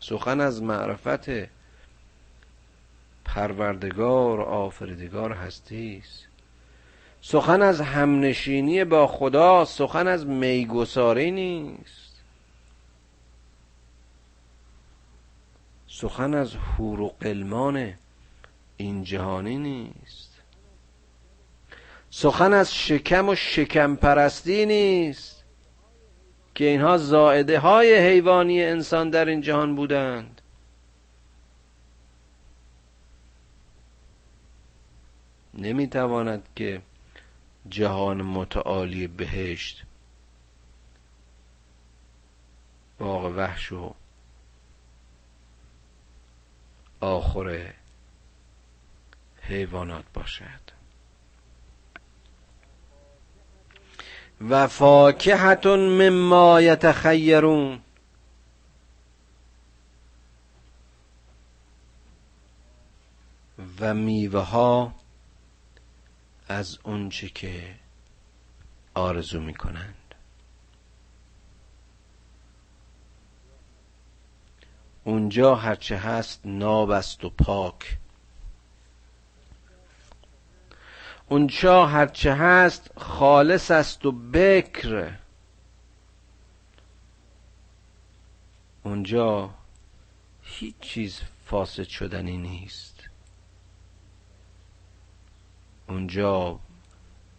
سخن 0.00 0.40
از 0.40 0.62
معرفت 0.62 1.50
پروردگار 3.24 4.40
آفریدگار 4.40 5.32
هستی 5.32 6.02
است 6.04 6.26
سخن 7.20 7.62
از 7.62 7.80
همنشینی 7.80 8.84
با 8.84 9.06
خدا 9.06 9.64
سخن 9.64 10.06
از 10.06 10.26
میگساری 10.26 11.30
نیست. 11.30 12.22
سخن 15.88 16.34
از 16.34 16.54
حور 16.54 17.00
و 17.00 17.14
قلمان 17.20 17.94
این 18.80 19.04
جهانی 19.04 19.58
نیست. 19.58 20.40
سخن 22.10 22.52
از 22.52 22.74
شکم 22.74 23.28
و 23.28 23.34
شکم 23.34 23.96
پرستی 23.96 24.66
نیست 24.66 25.44
که 26.54 26.64
اینها 26.64 26.98
زائده 26.98 27.58
های 27.58 27.98
حیوانی 27.98 28.62
انسان 28.62 29.10
در 29.10 29.24
این 29.24 29.40
جهان 29.40 29.74
بودند. 29.74 30.40
نمی‌تواند 35.54 36.48
که 36.56 36.82
جهان 37.68 38.22
متعالی 38.22 39.06
بهشت 39.06 39.82
باغ 42.98 43.24
وحش 43.36 43.72
و 43.72 43.94
آخر 47.00 47.72
حیوانات 49.48 50.04
باشد. 50.14 50.68
و 54.40 54.66
فاکهت 54.66 55.66
مما 55.66 56.60
یتخیرون. 56.60 57.80
و 63.80 63.94
میوه 63.94 64.40
ها 64.40 64.94
از 66.48 66.78
اونچه 66.82 67.28
که 67.28 67.74
آرزو 68.94 69.40
می‌کنند. 69.40 70.14
اونجا 75.04 75.54
هرچه 75.54 75.96
هست 75.96 76.40
ناب 76.44 76.90
است 76.90 77.24
و 77.24 77.30
پاک. 77.30 77.98
اونجا 81.28 81.86
هرچه 81.86 82.34
هست 82.34 82.90
خالص 82.98 83.70
است 83.70 84.06
و 84.06 84.12
بکر. 84.12 85.12
اونجا 88.82 89.50
هیچ 90.42 90.74
چیز 90.80 91.20
فاسد 91.44 91.82
شدنی 91.82 92.36
نیست. 92.36 93.08
اونجا 95.88 96.58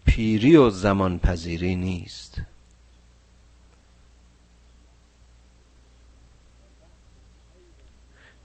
پیری 0.06 0.56
و 0.56 0.70
زمان 0.70 1.20
پذیری 1.20 1.76
نیست. 1.76 2.42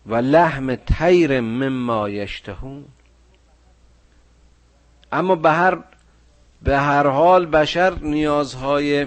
و 0.06 0.14
لحم 0.14 0.76
تیر 0.76 1.40
مما 1.40 2.08
یشتهون. 2.08 2.84
اما 5.14 5.34
به 5.34 5.50
هر 5.50 5.78
به 6.62 6.78
هر 6.78 7.06
حال 7.06 7.46
بشر 7.46 7.98
نیازهای 8.00 9.06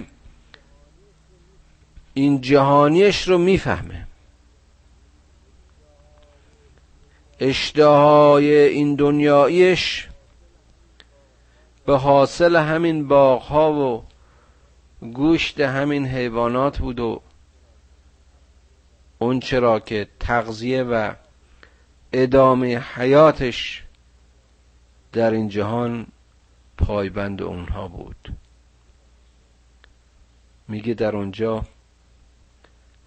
این 2.14 2.40
جهانیش 2.40 3.28
رو 3.28 3.38
می‌فهمه. 3.38 4.06
اشتهای 7.40 8.52
این 8.58 8.94
دنیاییش 8.94 10.08
به 11.86 11.96
حاصل 11.98 12.56
همین 12.56 13.08
باغها 13.08 13.72
و 13.72 14.04
گوشت 15.12 15.60
همین 15.60 16.06
حیوانات 16.06 16.78
بود 16.78 17.00
و 17.00 17.20
اون 19.18 19.40
چرا 19.40 19.80
که 19.80 20.08
تغذیه 20.20 20.82
و 20.82 21.12
ادامه 22.12 22.78
حیاتش 22.78 23.82
در 25.18 25.30
این 25.30 25.48
جهان 25.48 26.06
پایبند 26.76 27.42
اونها 27.42 27.88
بود. 27.88 28.36
میگه 30.68 30.94
در 30.94 31.16
اونجا 31.16 31.66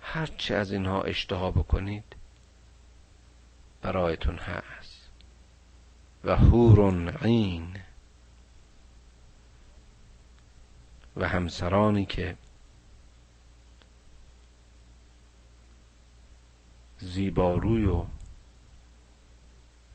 هرچه 0.02 0.56
از 0.56 0.72
اینها 0.72 1.02
اشتها 1.02 1.52
بکنید 1.52 2.04
برایتون 3.82 4.36
هست. 4.36 5.10
و 6.24 6.36
هورون 6.36 7.10
عین 7.10 7.80
و 11.18 11.28
همسرانی 11.28 12.06
که 12.06 12.38
زیباروی 17.00 17.86
و 17.86 18.06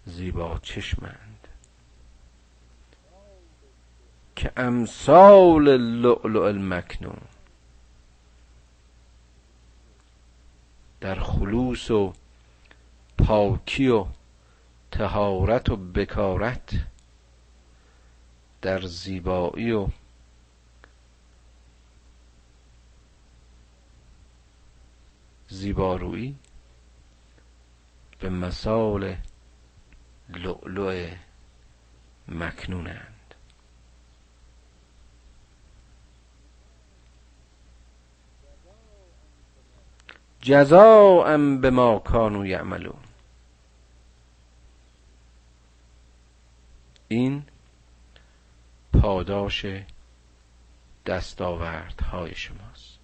زیبا 0.05 0.59
چشمند. 0.59 1.26
که 4.37 4.53
امثال 4.57 5.69
اللؤلؤ 5.69 6.43
المکنون 6.43 7.21
در 11.01 11.21
خلوص 11.21 11.91
و 11.91 12.13
پاکی 13.19 13.89
و 13.89 14.07
تهارت 14.91 15.69
و 15.71 15.77
بکارت 15.77 16.71
در 18.63 18.81
زیبایی 18.81 19.73
و 19.73 19.89
زیبارویی 25.49 26.37
به 28.19 28.29
مثال 28.29 29.17
لؤلؤ 30.29 31.11
مکنونند 32.29 33.16
جزاء 40.47 41.37
به 41.37 41.71
ما 41.71 41.99
کانوا 41.99 42.47
یعملون 42.47 42.97
این 47.09 47.43
پاداش 48.93 49.67
دستاوردهای 51.07 52.35
شماست. 52.35 52.99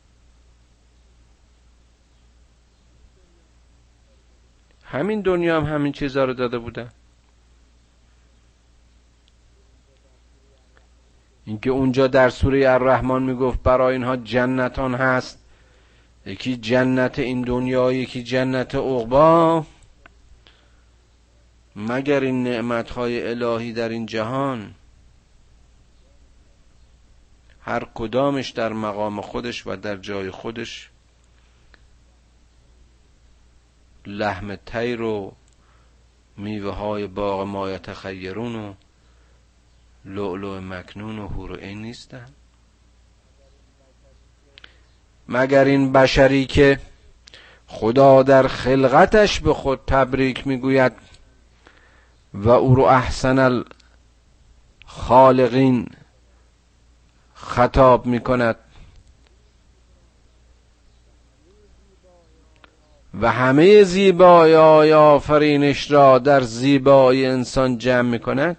همین 4.85 5.21
دنیا 5.21 5.61
هم 5.61 5.75
همین 5.75 5.93
چیزها 5.93 6.25
رو 6.25 6.35
داده 6.35 6.59
بودن. 6.59 6.91
اینکه 11.45 11.71
اونجا 11.71 12.07
در 12.07 12.31
سوره 12.31 12.71
الرحمن 12.71 13.23
می‌گفت 13.23 13.63
برای 13.63 13.93
اینها 13.93 14.17
جنتان 14.17 14.95
هست. 14.95 15.42
یکی 16.27 16.57
جنت 16.57 17.19
این 17.19 17.43
دنیا 17.43 17.93
یکی 17.93 18.23
جنت 18.23 18.75
عقبا. 18.75 19.67
مگر 21.77 22.21
این 22.21 22.43
نعمتهای 22.43 23.29
الهی 23.29 23.73
در 23.73 23.89
این 23.89 24.07
جهان؟ 24.07 24.75
هر 27.61 27.89
کدامش 27.95 28.51
در 28.51 28.73
مقام 28.73 29.21
خودش 29.21 29.67
و 29.67 29.77
در 29.77 29.97
جای 29.97 30.31
خودش. 30.31 30.91
لحم 34.07 34.57
تیر 34.57 35.03
و 35.03 35.35
میوه 36.37 36.75
های 36.75 37.07
باغ 37.07 37.47
مایت 37.47 37.93
خیرون 37.93 38.57
و 38.57 38.75
لؤلؤ 40.05 40.61
مکنون 40.61 41.19
و 41.19 41.29
هور 41.29 41.59
این 41.59 41.83
نیستن. 41.83 42.27
مگر 45.33 45.65
این 45.65 45.93
بشری 45.93 46.47
که 46.47 46.79
خدا 47.67 48.23
در 48.23 48.49
خلقتش 48.49 49.41
به 49.41 49.55
خود 49.55 49.81
تبریک 49.87 50.47
می‌گوید 50.47 50.93
و 52.35 52.49
او 52.49 52.75
رو 52.75 52.83
احسن 52.83 53.65
الخالقین 54.87 55.87
خطاب 57.35 58.07
می‌کند 58.07 58.57
و 63.21 63.33
همه 63.33 63.85
زیبایی 63.85 64.93
آفرینش 64.93 65.91
را 65.91 66.19
در 66.19 66.41
زیبایی 66.41 67.27
انسان 67.27 67.79
جمع 67.79 68.11
می 68.11 68.19
کند 68.19 68.57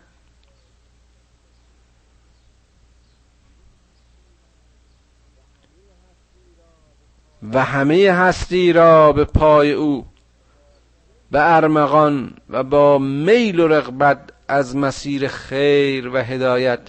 و 7.52 7.66
همه 7.66 8.12
هستی 8.12 8.74
را 8.74 9.12
به 9.12 9.26
پای 9.26 9.72
او 9.72 10.06
به 11.32 11.56
ارمغان 11.56 12.34
و 12.50 12.64
با 12.64 12.98
میل 12.98 13.60
و 13.60 13.68
رغبت 13.68 14.30
از 14.48 14.76
مسیر 14.76 15.28
خیر 15.28 16.08
و 16.08 16.18
هدایت 16.18 16.80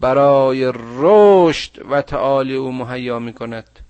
برای 0.00 0.72
رشد 0.74 1.90
و 1.90 2.02
تعالی 2.02 2.54
او 2.54 2.72
مهیا 2.72 3.18
می 3.18 3.32
کند. 3.32 3.80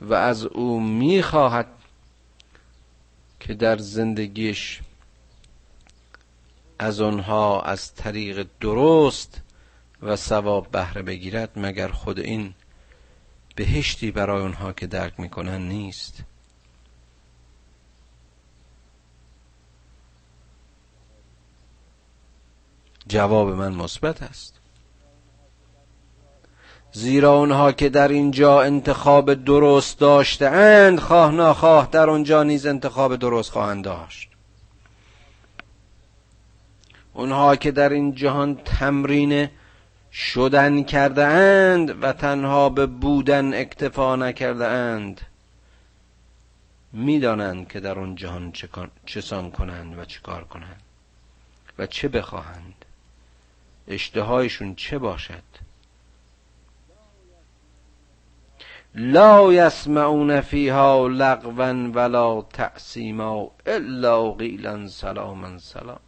و 0.00 0.14
از 0.14 0.44
او 0.44 0.80
می‌خواهد 0.80 1.66
که 3.40 3.54
در 3.54 3.76
زندگیش 3.76 4.80
از 6.78 7.00
آنها 7.00 7.60
از 7.62 7.94
طریق 7.94 8.46
درست 8.60 9.40
و 10.02 10.16
ثواب 10.16 10.70
بهره 10.70 11.02
بگیرد 11.02 11.50
مگر 11.56 11.88
خود 11.88 12.18
این 12.18 12.54
بهشتی 13.56 14.10
برای 14.10 14.42
آنها 14.42 14.72
که 14.72 14.86
درک 14.86 15.20
می‌کنن 15.20 15.68
نیست؟ 15.68 16.22
جواب 23.08 23.48
من 23.48 23.74
مثبت 23.74 24.22
است. 24.22 24.54
زیرا 26.92 27.32
اونها 27.32 27.72
که 27.72 27.88
در 27.88 28.08
اینجا 28.08 28.62
انتخاب 28.62 29.34
درست 29.34 29.98
داشتهاند 29.98 31.00
خواه 31.00 31.32
ناخواه 31.32 31.88
در 31.92 32.10
اونجا 32.10 32.42
نیز 32.42 32.66
انتخاب 32.66 33.16
درست 33.16 33.50
خواهند 33.50 33.84
داشت. 33.84 34.28
اونها 37.14 37.56
که 37.56 37.70
در 37.70 37.88
این 37.88 38.14
جهان 38.14 38.56
تمرین 38.56 39.48
شدن 40.12 40.82
کرده 40.82 41.24
اند 41.24 42.02
و 42.02 42.12
تنها 42.12 42.68
به 42.68 42.86
بودن 42.86 43.54
اکتفا 43.54 44.16
نکرده 44.16 44.66
اند 44.66 45.20
می‌دانند 46.92 47.68
که 47.68 47.80
در 47.80 47.98
اون 47.98 48.14
جهان 48.14 48.52
چه 49.06 49.20
سان 49.20 49.50
کنند 49.50 49.98
و 49.98 50.04
چه 50.04 50.20
کار 50.20 50.44
کنند 50.44 50.82
و 51.78 51.86
چه 51.86 52.08
بخواهند. 52.08 52.84
اشتهایشون 53.88 54.74
چه 54.74 54.98
باشد؟ 54.98 55.42
لا 58.94 59.52
یسمعون 59.52 60.40
فیها 60.40 61.06
لغوا 61.06 61.90
ولا 61.94 62.42
تعصیما 62.42 63.50
الا 63.66 64.30
قیلا 64.30 64.88
سلاما 64.88 65.58
سلام. 65.58 66.07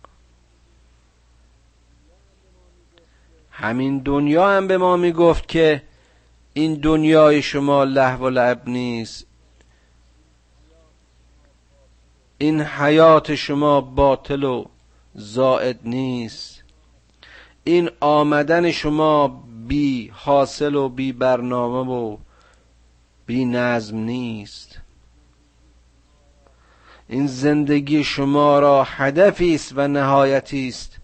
همین 3.50 3.98
دنیا 3.98 4.50
هم 4.50 4.66
به 4.66 4.78
ما 4.78 4.96
می‌گفت 4.96 5.48
که 5.48 5.82
این 6.52 6.74
دنیای 6.74 7.42
شما 7.42 7.84
لحو 7.84 8.24
و 8.24 8.28
لعب 8.28 8.68
نیست. 8.68 9.26
این 12.38 12.60
حیات 12.60 13.34
شما 13.34 13.80
باطل 13.80 14.44
و 14.44 14.64
زائد 15.14 15.78
نیست. 15.84 16.62
این 17.64 17.90
آمدن 18.00 18.70
شما 18.70 19.42
بی 19.68 20.10
حاصل 20.14 20.74
و 20.74 20.88
بی 20.88 21.12
برنامه 21.12 21.92
و 21.92 22.16
بی 23.26 23.44
نظم 23.44 23.96
نیست. 23.96 24.80
این 27.08 27.26
زندگی 27.26 28.04
شما 28.04 28.58
را 28.58 28.84
هدفی 28.84 29.54
است 29.54 29.72
و 29.76 29.88
نهایتی 29.88 30.68
است 30.68 30.99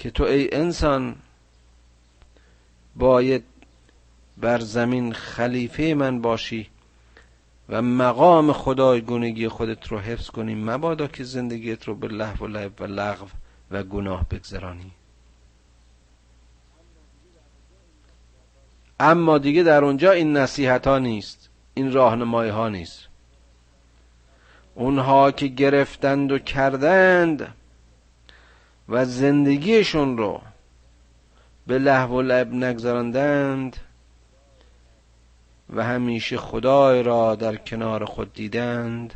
که 0.00 0.10
تو 0.10 0.24
ای 0.24 0.54
انسان 0.54 1.16
باید 2.96 3.44
بر 4.36 4.58
زمین 4.58 5.12
خلیفه 5.12 5.94
من 5.94 6.20
باشی 6.20 6.66
و 7.68 7.82
مقام 7.82 8.52
خدای 8.52 9.00
گونگی 9.00 9.48
خودت 9.48 9.88
رو 9.88 9.98
حفظ 9.98 10.30
کنی 10.30 10.54
مبادا 10.54 11.06
که 11.06 11.24
زندگیت 11.24 11.84
رو 11.84 11.94
به 11.94 12.08
لحو 12.08 12.44
و 12.44 12.48
لعب 12.48 12.80
و 12.80 12.84
لغو 12.84 13.26
و 13.70 13.82
گناه 13.82 14.28
بگذرانی. 14.28 14.90
اما 19.00 19.38
دیگه 19.38 19.62
در 19.62 19.84
اونجا 19.84 20.12
این 20.12 20.36
نصیحت 20.36 20.86
ها 20.86 20.98
نیست 20.98 21.48
این 21.74 21.92
راهنمایی 21.92 22.50
ها 22.50 22.68
نیست. 22.68 23.08
اونها 24.74 25.30
که 25.30 25.46
گرفتند 25.46 26.32
و 26.32 26.38
کردند 26.38 27.54
و 28.90 29.04
زندگیشون 29.04 30.18
رو 30.18 30.40
به 31.66 31.78
لحو 31.78 32.18
و 32.18 32.22
لعب 32.22 32.52
نگذراندند 32.52 33.76
و 35.70 35.84
همیشه 35.84 36.36
خدای 36.36 37.02
را 37.02 37.34
در 37.34 37.56
کنار 37.56 38.04
خود 38.04 38.32
دیدند 38.32 39.14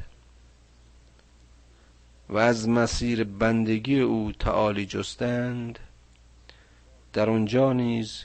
و 2.28 2.38
از 2.38 2.68
مسیر 2.68 3.24
بندگی 3.24 4.00
او 4.00 4.32
تعالی 4.32 4.87
جستند. 4.87 5.78
در 7.12 7.30
اونجا 7.30 7.72
نیز 7.72 8.24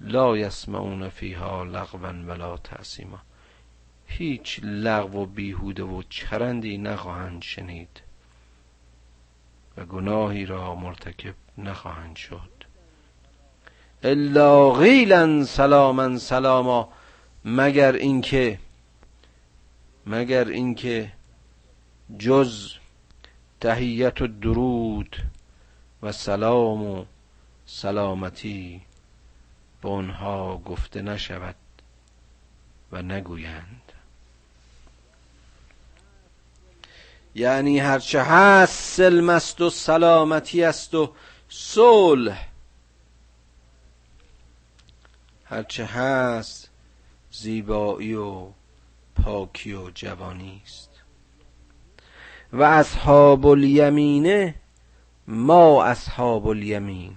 لا 0.00 0.36
یسمعون 0.36 1.08
فیها 1.08 1.64
لغوا 1.64 2.12
ولا 2.26 2.56
تعصیما 2.56 3.18
هیچ 4.06 4.60
لغو 4.62 5.22
و 5.22 5.26
بیهوده 5.26 5.82
و 5.82 6.02
چرندی 6.08 6.78
نخواهند 6.78 7.42
شنید. 7.42 8.07
و 9.78 9.84
گناهی 9.84 10.46
را 10.46 10.74
مرتکب 10.74 11.34
نخواهند 11.58 12.16
شد. 12.16 12.50
الا 14.02 14.70
غیلا 14.70 15.44
سلاما 15.44 16.18
سلاما 16.18 16.88
مگر 17.44 17.92
اینکه 17.92 18.58
مگر 20.06 20.48
اینکه 20.48 21.12
جز 22.18 22.72
تهیت 23.60 24.22
و 24.22 24.26
درود 24.26 25.16
و 26.02 26.12
سلام 26.12 26.82
و 26.82 27.04
سلامتی 27.66 28.80
به 29.82 29.88
آنها 29.88 30.56
گفته 30.56 31.02
نشود 31.02 31.56
و 32.92 33.02
نگویند. 33.02 33.87
یعنی 37.38 37.78
هرچه 37.78 38.22
هست 38.22 38.96
سلم 38.96 39.28
است 39.30 39.60
و 39.60 39.70
سلامتی 39.70 40.64
است 40.64 40.94
و 40.94 41.12
صلح. 41.48 42.48
هرچه 45.44 45.84
هست 45.84 46.70
زیبایی 47.30 48.14
و 48.14 48.46
پاکی 49.22 49.72
و 49.72 49.90
جوانی 49.90 50.62
است. 50.64 50.90
و 52.52 52.62
اصحاب 52.62 53.46
الیمینه 53.46 54.54
ما 55.26 55.84
اصحاب 55.84 56.46
الیمین 56.46 57.16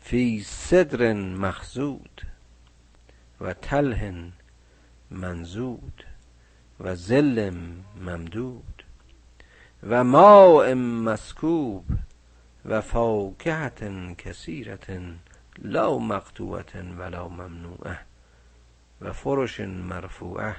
فی 0.00 0.42
صدر 0.42 1.12
مخزود 1.12 2.22
و 3.40 3.54
تله 3.54 4.32
منزود 5.10 6.04
و 6.80 6.94
زل 6.94 7.50
ممدود. 8.00 8.73
و 9.88 10.04
ماء 10.04 10.74
مسکوب 10.74 11.84
و 12.64 12.80
فاکهت 12.80 13.84
کثیرت 14.18 15.00
لا 15.58 15.98
مقطوعت 15.98 16.76
ولا 16.76 17.28
ممنوعه 17.28 17.98
و 19.00 19.12
فرش 19.12 19.60
مرفوعه 19.60 20.56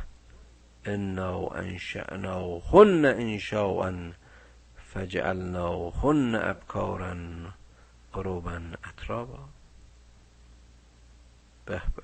انا 0.85 1.47
انشأناهن 1.47 3.05
انشاء 3.05 4.11
فجعلناهن 4.93 6.35
ابکارا 6.35 7.15
قروبا 8.13 8.61
اترابا 8.89 9.39
به 11.65 11.81
به 11.95 12.03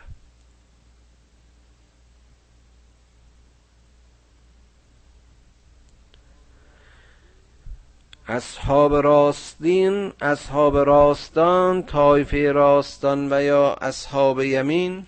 اصحاب 8.28 8.94
راستین 8.94 10.14
اصحاب 10.22 10.78
راستان 10.78 11.84
طایفه 11.84 12.52
راستان 12.52 13.34
و 13.34 13.44
یا 13.44 13.74
اصحاب 13.74 14.42
یمین. 14.42 15.08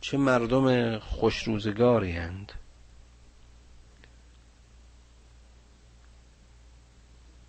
چه 0.00 0.18
مردم 0.18 0.98
خوش 0.98 1.42
روزگاری 1.42 2.12
هند. 2.12 2.52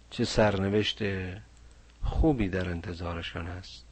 چه 0.09 0.25
سرنوشت 0.25 0.99
خوبی 2.03 2.49
در 2.49 2.69
انتظارشان 2.69 3.47
است 3.47 3.85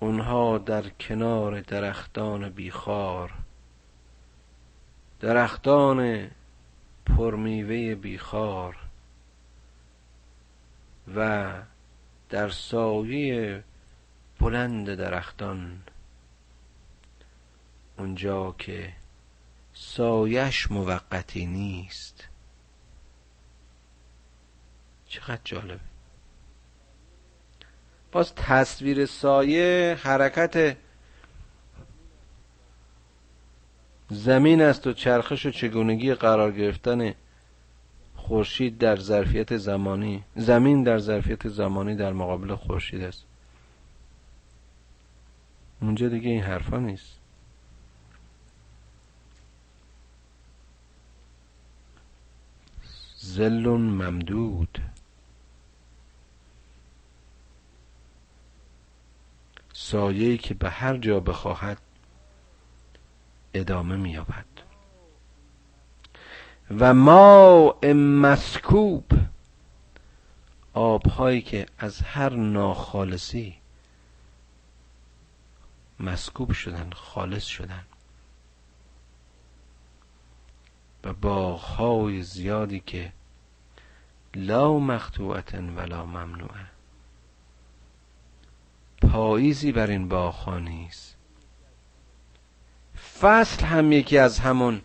اونها 0.00 0.58
در 0.58 0.88
کنار 0.88 1.60
درختان 1.60 2.48
بیخار 2.48 3.32
درختان 5.20 6.30
پرمیوه 7.06 7.94
بیخار 7.94 8.76
و 11.14 11.52
در 12.30 12.48
سایه 12.48 13.64
بلند 14.40 14.94
درختان. 14.94 15.82
اونجا 17.98 18.54
که 18.58 18.92
سایش 19.74 20.70
موقتی 20.70 21.46
نیست. 21.46 22.28
چقدر 25.08 25.40
جالبه. 25.44 25.80
باز 28.12 28.34
تصویر 28.34 29.06
سایه 29.06 29.98
حرکت 30.02 30.76
زمین 34.10 34.62
است 34.62 34.86
و 34.86 34.92
چرخش 34.92 35.46
و 35.46 35.50
چگونگی 35.50 36.14
قرار 36.14 36.52
گرفتن 36.52 37.14
خورشید 38.16 38.78
در 38.78 38.96
ظرفیت 38.96 39.56
زمانی 39.56 40.24
زمین 40.36 40.82
در 40.82 40.98
ظرفیت 40.98 41.48
زمانی 41.48 41.96
در 41.96 42.12
مقابل 42.12 42.54
خورشید 42.54 43.02
است. 43.02 43.24
اونجا 45.80 46.08
دیگه 46.08 46.30
این 46.30 46.42
حرفا 46.42 46.78
نیست. 46.78 47.18
زل 53.16 53.66
ممدود. 53.68 54.78
سایه‌ای 59.72 60.38
که 60.38 60.54
به 60.54 60.70
هر 60.70 60.96
جا 60.96 61.20
بخواهد 61.20 61.78
ادامه 63.60 63.96
مییابد. 63.96 64.44
و 66.70 66.94
ما 66.94 67.76
مسکوب 68.22 69.04
آبهایی 70.74 71.42
که 71.42 71.66
از 71.78 72.00
هر 72.00 72.30
ناخالصی 72.30 73.56
مسکوب 76.00 76.52
شدن 76.52 76.90
خالص 76.90 77.44
شدن. 77.44 77.84
و 81.04 81.12
باغهای 81.12 82.22
زیادی 82.22 82.80
که 82.80 83.12
لا 84.34 84.78
مقطوعتن 84.78 85.76
ولا 85.76 86.04
ممنوعه. 86.04 86.66
پاییزی 89.02 89.72
بر 89.72 89.86
این 89.86 90.08
باغها 90.08 90.58
نیست. 90.58 91.15
فصل 93.20 93.64
هم 93.64 93.92
یکی 93.92 94.18
از 94.18 94.38
همون 94.38 94.80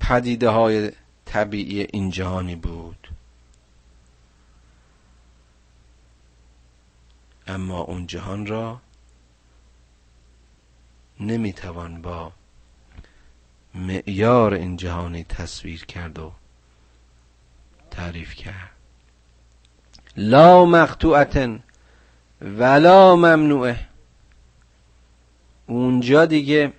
پدیده 0.00 0.48
های 0.48 0.92
طبیعی 1.24 1.80
این 1.80 2.10
جهانی 2.10 2.56
بود. 2.56 3.08
اما 7.46 7.80
اون 7.80 8.06
جهان 8.06 8.46
را 8.46 8.80
نمی‌توان 11.20 12.02
با 12.02 12.32
معیار 13.74 14.54
این 14.54 14.76
جهانی 14.76 15.24
تصویر 15.24 15.84
کرد 15.84 16.18
و 16.18 16.32
تعریف 17.90 18.34
کرد. 18.34 18.70
لا 20.16 20.64
مقطوعتن 20.64 21.62
ولا 22.40 23.16
ممنوعه. 23.16 23.86
اونجا 25.66 26.26
دیگه 26.26 26.72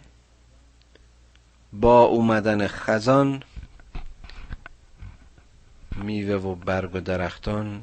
با 1.81 2.01
اومدن 2.03 2.67
خزان 2.67 3.43
میوه 5.95 6.35
و 6.35 6.55
برگ 6.55 6.95
و 6.95 6.99
درختان 6.99 7.81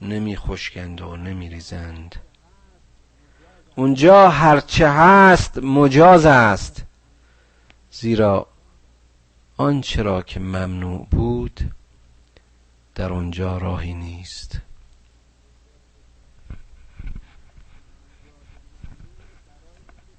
نمی 0.00 0.36
خشکند 0.36 1.00
و 1.00 1.16
نمی 1.16 1.48
ریزند 1.48 2.16
اونجا 3.76 4.28
هرچه 4.28 4.88
هست 4.90 5.58
مجاز 5.58 6.26
است 6.26 6.84
زیرا 7.90 8.46
آنچه 9.56 10.02
را 10.02 10.22
که 10.22 10.40
ممنوع 10.40 11.06
بود 11.10 11.70
در 12.94 13.12
اونجا 13.12 13.58
راهی 13.58 13.94
نیست. 13.94 14.60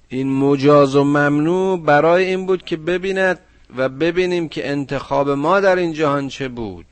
این 0.08 0.32
مجاز 0.32 0.96
و 0.96 1.04
ممنوع 1.04 1.80
برای 1.80 2.24
این 2.24 2.46
بود 2.46 2.64
که 2.64 2.76
ببیند 2.76 3.38
و 3.76 3.88
ببینیم 3.88 4.48
که 4.48 4.70
انتخاب 4.70 5.30
ما 5.30 5.60
در 5.60 5.76
این 5.76 5.92
جهان 5.92 6.28
چه 6.28 6.48
بود. 6.48 6.86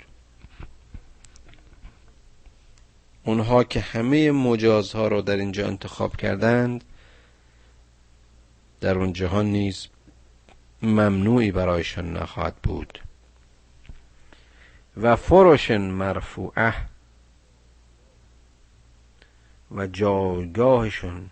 اونها 3.24 3.64
که 3.64 3.80
همه 3.80 4.30
مجازها 4.30 5.08
را 5.08 5.20
در 5.20 5.36
اینجا 5.36 5.66
انتخاب 5.66 6.16
کردند 6.16 6.84
در 8.80 8.98
اون 8.98 9.12
جهان 9.12 9.46
نیز 9.46 9.88
ممنوعی 10.82 11.52
برایشان 11.52 12.16
نخواهد 12.16 12.56
بود. 12.56 12.98
و 14.96 15.16
فرش 15.16 15.70
مرفوعه 15.70 16.74
و 19.70 19.86
جایگاهشون 19.86 21.30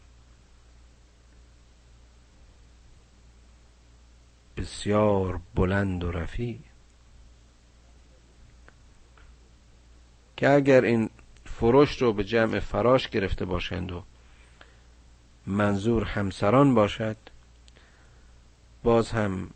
بسیار 4.63 5.41
بلند 5.55 6.05
و 6.05 6.11
رفیع. 6.11 6.59
که 10.37 10.51
اگر 10.51 10.85
این 10.85 11.11
فروش 11.45 12.03
رو 12.03 12.13
به 12.13 12.25
جمع 12.25 12.61
فراش 12.61 13.09
گرفته 13.09 13.45
باشند 13.45 13.93
و 13.93 14.03
منظور 15.47 16.05
همسران 16.05 16.75
باشد 16.75 17.17
باز 18.83 19.11
هم 19.11 19.51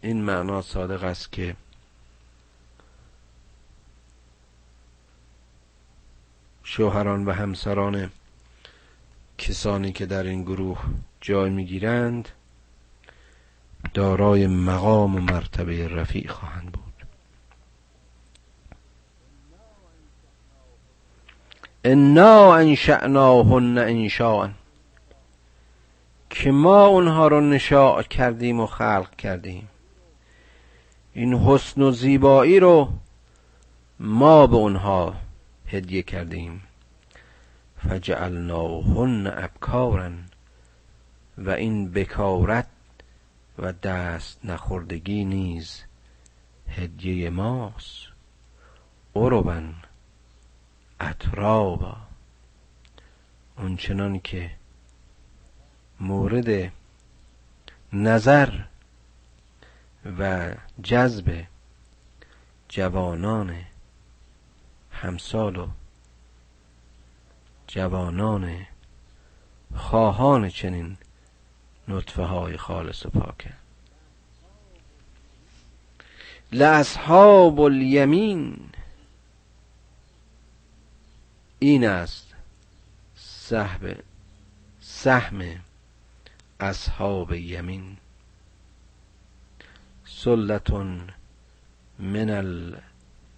این 0.00 0.22
معنا 0.22 0.62
صادق 0.62 1.04
است 1.04 1.32
که 1.32 1.56
شوهران 6.64 7.24
و 7.24 7.32
همسران 7.32 8.10
کسانی 9.38 9.92
که 9.92 10.06
در 10.06 10.22
این 10.22 10.42
گروه 10.42 10.84
جای 11.20 11.50
می‌گیرند 11.50 12.28
دارای 13.94 14.46
مقام 14.46 15.16
و 15.16 15.20
مرتبه 15.20 15.88
رفیع 15.88 16.28
خواهند 16.28 16.72
بود. 16.72 16.82
انا 21.84 22.54
انشعناهن 22.54 23.78
انشاء 23.78 24.48
که 26.30 26.50
ما 26.50 26.86
اونها 26.86 27.28
رو 27.28 27.40
نشاع 27.40 28.02
کردیم 28.02 28.60
و 28.60 28.66
خلق 28.66 29.16
کردیم. 29.16 29.68
این 31.12 31.34
حسن 31.34 31.82
و 31.82 31.90
زیبایی 31.90 32.60
رو 32.60 32.92
ما 34.00 34.46
به 34.46 34.56
اونها 34.56 35.14
هدیه 35.66 36.02
کردیم. 36.02 36.62
فجعلناهن 37.88 39.26
ابکارا 39.26 40.10
و 41.38 41.50
این 41.50 41.90
بکارت 41.90 42.66
و 43.58 43.72
دست 43.72 44.44
نخوردگی 44.44 45.24
نیز 45.24 45.82
هدیه 46.68 47.30
ماست. 47.30 48.06
اروبن 49.16 49.74
اطرابا. 51.00 51.96
اونچنان 53.56 54.20
که 54.20 54.50
مورد 56.00 56.72
نظر 57.92 58.60
و 60.18 60.54
جذب 60.82 61.46
جوانان 62.68 63.56
همسال 64.90 65.56
و 65.56 65.68
جوانان 67.66 68.66
خواهان 69.76 70.48
چنین 70.48 70.96
نطفه 71.88 72.22
های 72.22 72.56
خالص 72.56 73.06
و 73.06 73.10
پاکه 73.10 73.52
لاصحاب 76.52 77.60
الیمین. 77.60 78.70
این 81.58 81.84
است 81.86 82.34
سهم 83.16 83.96
سهم 84.80 85.60
اصحاب 86.60 87.32
یمین. 87.32 87.96
سلتون 90.04 91.10
من 91.98 92.30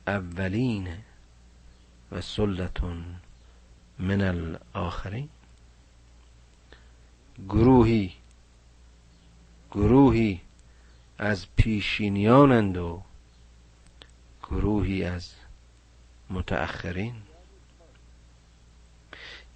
الاولین 0.07 0.89
و 2.13 2.21
سلتون 2.21 3.05
من 3.99 4.21
الاخرین. 4.21 5.29
گروهی 7.49 8.20
گروهی 9.71 10.41
از 11.19 11.47
پیشینیانند 11.57 12.77
و 12.77 13.03
گروهی 14.43 15.05
از 15.05 15.31
متأخرین. 16.31 17.15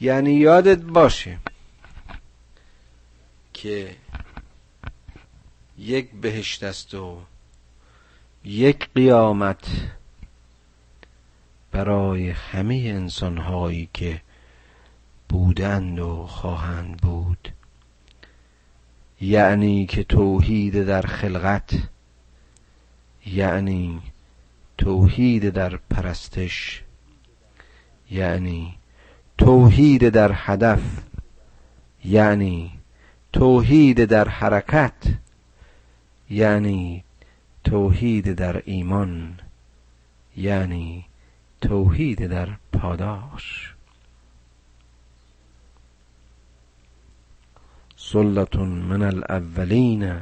یعنی 0.01 0.33
یادت 0.35 0.79
باشه 0.79 1.39
که 3.53 3.97
یک 5.79 6.11
بهشت 6.11 6.62
است 6.62 6.95
و 6.95 7.21
یک 8.45 8.89
قیامت 8.95 9.67
برای 11.73 12.31
همه 12.31 12.75
انسان 12.75 13.39
هایی 13.39 13.89
که 13.93 14.21
بودند 15.29 15.99
و 15.99 16.27
خواهند 16.27 16.97
بود. 16.97 17.53
یعنی 19.21 19.87
که 19.87 20.05
توحید 20.05 20.85
در 20.85 21.03
خلقت 21.03 21.75
یعنی 23.27 24.03
توحید 24.79 25.51
در 25.51 25.77
پرستش 25.91 26.83
یعنی 28.11 28.75
توحید 29.39 30.09
در 30.09 30.31
هدف 30.35 30.83
یعنی 32.05 32.73
توحید 33.33 34.05
در 34.05 34.29
حرکت 34.29 34.93
یعنی 36.31 37.05
توحید 37.65 38.33
در 38.33 38.62
ایمان 38.65 39.39
یعنی 40.37 41.05
توحید 41.61 42.27
در 42.27 42.49
پاداش. 42.73 43.74
سلتون 48.12 48.68
من 48.68 49.02
الاولین 49.02 50.20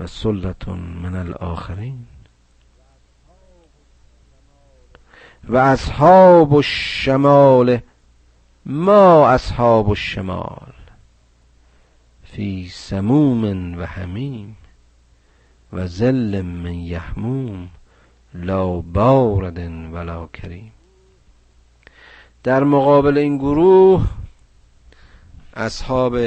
و 0.00 0.06
سلتون 0.06 0.78
من 0.78 1.16
الاخرین. 1.16 2.06
و 5.48 5.56
اصحاب 5.56 6.54
الشمال 6.54 7.78
ما 8.66 9.28
اصحاب 9.28 9.90
الشمال. 9.90 10.72
فی 12.24 12.68
سموم 12.68 13.78
و 13.78 13.86
همیم 13.86 14.56
و 15.72 15.86
زل 15.86 16.42
من 16.42 16.74
یحموم 16.74 17.68
لا 18.34 18.80
بارد 18.80 19.58
ولا 19.92 20.26
کریم. 20.26 20.72
در 22.42 22.64
مقابل 22.64 23.18
این 23.18 23.38
گروه 23.38 24.08
اصحاب 25.54 26.18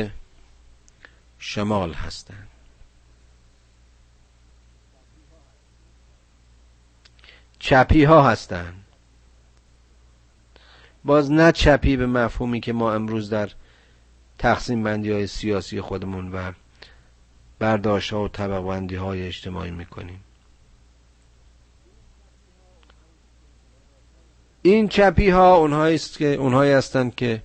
شمال 1.43 1.93
هستند. 1.93 2.47
چپی 7.59 8.03
ها 8.03 8.29
هستند. 8.29 8.85
باز 11.03 11.31
نه 11.31 11.51
چپی 11.51 11.97
به 11.97 12.05
مفهومی 12.07 12.61
که 12.61 12.73
ما 12.73 12.93
امروز 12.93 13.29
در 13.29 13.49
تقسیم 14.37 14.83
بندی 14.83 15.11
های 15.11 15.27
سیاسی 15.27 15.81
خودمون 15.81 16.31
و 16.31 16.51
برداشت 17.59 18.13
ها 18.13 18.23
و 18.23 18.27
طبق 18.27 18.61
بندی 18.61 18.95
های 18.95 19.27
اجتماعی 19.27 19.71
می‌کنیم. 19.71 20.23
این 24.61 24.87
چپی 24.87 25.29
ها 25.29 25.55
اونهایی 25.55 25.95
است 25.95 26.17
که 26.17 26.33
اونهایی 26.35 26.71
هستند 26.71 27.15
که 27.15 27.43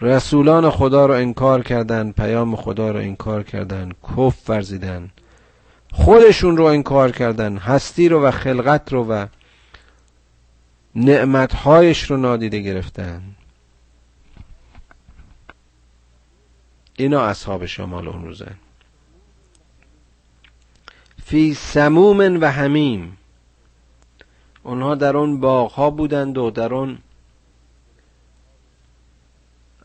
رسولان 0.00 0.70
خدا 0.70 1.06
رو 1.06 1.14
انکار 1.14 1.62
کردن 1.62 2.12
پیام 2.12 2.56
خدا 2.56 2.90
رو 2.90 2.98
انکار 2.98 3.42
کردن 3.42 3.92
کف 4.16 4.50
ورزیدن 4.50 5.10
خودشون 5.92 6.56
رو 6.56 6.64
انکار 6.64 7.12
کردن 7.12 7.56
هستی 7.56 8.08
رو 8.08 8.22
و 8.22 8.30
خلقت 8.30 8.92
رو 8.92 9.04
و 9.04 9.26
نعمتهایش 10.94 12.02
رو 12.02 12.16
نادیده 12.16 12.60
گرفتن 12.60 13.22
اینا 16.96 17.22
اصحاب 17.22 17.66
شمال 17.66 18.08
اون 18.08 18.24
روزن. 18.24 18.54
فی 21.24 21.54
سموم 21.54 22.40
و 22.40 22.50
همیم 22.52 23.18
اونها 24.62 24.94
در 24.94 25.16
اون 25.16 25.40
باغ 25.40 25.72
ها 25.72 25.90
بودند 25.90 26.38
و 26.38 26.50
در 26.50 26.74
اون 26.74 26.98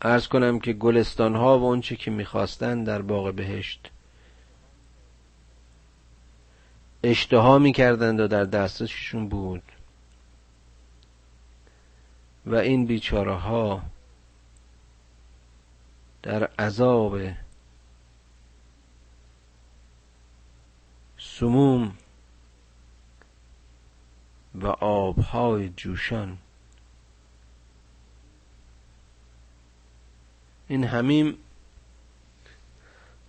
ارز 0.04 0.28
کنم 0.28 0.58
که 0.58 0.72
گلستان 0.72 1.36
ها 1.36 1.58
و 1.58 1.64
اونچه 1.64 1.96
که 1.96 2.10
می‌خواستند 2.10 2.86
در 2.86 3.02
باغ 3.02 3.34
بهشت. 3.34 3.90
اشتها 7.02 7.58
می‌کردند 7.58 8.20
و 8.20 8.28
در 8.28 8.44
دستشون 8.44 9.28
بود. 9.28 9.62
و 12.46 12.54
این 12.54 12.86
بیچاره 12.86 13.34
ها 13.34 13.82
در 16.22 16.44
عذاب 16.44 17.20
سموم 21.18 21.96
و 24.54 24.66
آبهای 24.66 25.68
جوشان 25.68 26.38
این 30.72 30.84
همیم 30.84 31.36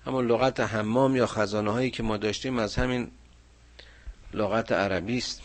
همون 0.06 0.28
لغت 0.28 0.60
حمام 0.60 1.16
یا 1.16 1.28
خزانه 1.28 1.72
هایی 1.72 1.92
که 1.92 2.04
ما 2.04 2.18
داشتیم 2.18 2.60
از 2.60 2.76
همین 2.76 3.12
لغت 4.34 4.72
عربی 4.72 5.18
است. 5.18 5.42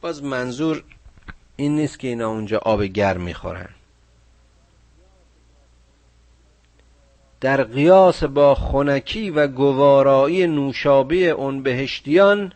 باز 0.00 0.22
منظور 0.22 0.84
این 1.56 1.76
نیست 1.76 1.98
که 1.98 2.08
اینا 2.08 2.28
اونجا 2.28 2.58
آب 2.58 2.82
گرم 2.82 3.20
می‌خورن. 3.20 3.68
در 7.40 7.64
قیاس 7.64 8.24
با 8.24 8.54
خونکی 8.54 9.30
و 9.30 9.46
گوارایی 9.46 10.46
نوشابه 10.46 11.16
اون 11.16 11.62
بهشتیان 11.62 12.52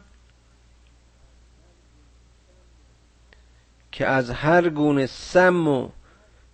که 3.98 4.06
از 4.06 4.30
هر 4.30 4.68
گونه 4.68 5.06
سم 5.06 5.68
و 5.68 5.88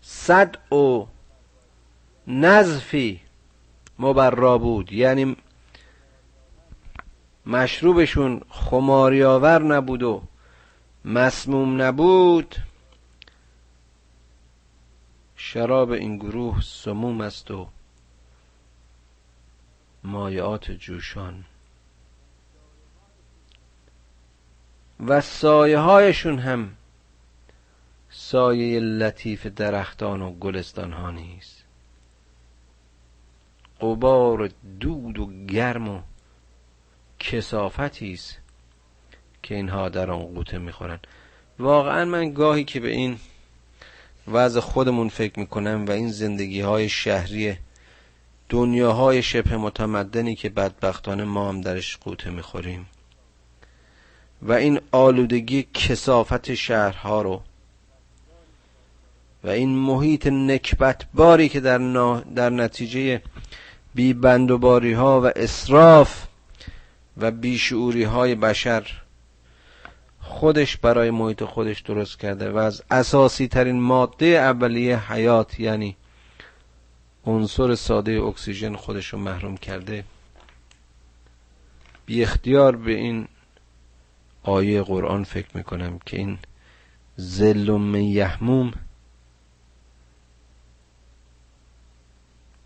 صد 0.03 0.73
و 0.73 1.07
نزفی 2.27 3.21
مبرا 3.99 4.59
بود. 4.59 4.93
یعنی 4.93 5.37
مشروبشون 7.47 8.41
خماریاور 8.51 9.63
نبود 9.63 10.03
و 10.03 10.23
مسموم 11.05 11.83
نبود. 11.83 12.57
شراب 15.37 15.91
این 15.91 16.17
گروه 16.17 16.63
سموم 16.63 17.21
است 17.21 17.51
و 17.51 17.69
مایعات 20.05 20.71
جوشان. 20.71 21.45
و 25.07 25.21
سایه 25.21 25.79
هایشون 25.79 26.39
هم 26.39 26.77
سایه 28.17 28.81
لطیف 28.81 29.47
درختان 29.47 30.23
و 30.23 30.33
گلستان 30.33 30.93
ها 30.93 31.11
نیست. 31.11 31.65
قبار 33.81 34.51
دود 34.81 35.19
و 35.19 35.47
گرم 35.47 35.89
و 35.89 36.01
کسافتی 37.19 38.13
است 38.13 38.39
که 39.43 39.55
اینها 39.55 39.89
در 39.89 40.11
آن 40.11 40.23
قوطه 40.23 40.59
می‌خورن. 40.59 40.99
واقعا 41.59 42.05
من 42.05 42.33
گاهی 42.33 42.65
که 42.65 42.81
به 42.81 42.91
این 42.91 43.19
وضع 44.29 44.61
خودمون 44.61 45.09
فکر 45.09 45.39
می‌کنم 45.39 45.85
و 45.87 45.91
این 45.91 46.09
زندگی 46.09 46.61
های 46.61 46.89
شهری 46.89 47.57
دنیاهای 48.49 49.23
شبه 49.23 49.57
متمدنی 49.57 50.35
که 50.35 50.49
بدبختانه 50.49 51.25
ما 51.25 51.49
هم 51.49 51.61
درش 51.61 51.97
قوطه 51.97 52.31
می‌خوریم 52.31 52.87
و 54.43 54.53
این 54.53 54.81
آلودگی 54.93 55.69
کسافت 55.75 56.55
شهرها 56.55 57.23
رو 57.23 57.43
و 59.45 59.49
این 59.49 59.77
محیط 59.77 60.27
نکبتباری 60.27 61.49
که 61.49 61.61
در, 61.61 61.79
در 62.35 62.51
نتیجه 62.51 63.23
بی 63.95 64.13
بندوباری 64.13 64.93
ها 64.93 65.21
و 65.21 65.33
اصراف 65.37 66.27
و 67.17 67.31
بیشعوری 67.31 68.03
های 68.03 68.35
بشر 68.35 69.01
خودش 70.21 70.77
برای 70.77 71.11
محیط 71.11 71.45
خودش 71.45 71.81
درست 71.81 72.19
کرده 72.19 72.51
و 72.51 72.57
از 72.57 72.83
اساسی 72.91 73.49
ترین 73.49 73.81
ماده 73.81 74.27
اولیه 74.27 75.13
حیات 75.13 75.61
یعنی 75.61 75.97
عنصر 77.27 77.75
ساده 77.75 78.13
اکسیژن 78.13 78.77
خودش 78.77 79.07
رو 79.07 79.19
محروم 79.19 79.57
کرده 79.57 80.05
بی 82.07 82.23
اختیار 82.23 82.77
به 82.77 82.93
این 82.93 83.29
آیه 84.43 84.83
قرآن 84.83 85.25
فکر 85.25 85.49
می‌کنم 85.55 85.99
که 86.07 86.17
این 86.17 86.39
زلم 87.17 87.95
یحموم 87.95 88.73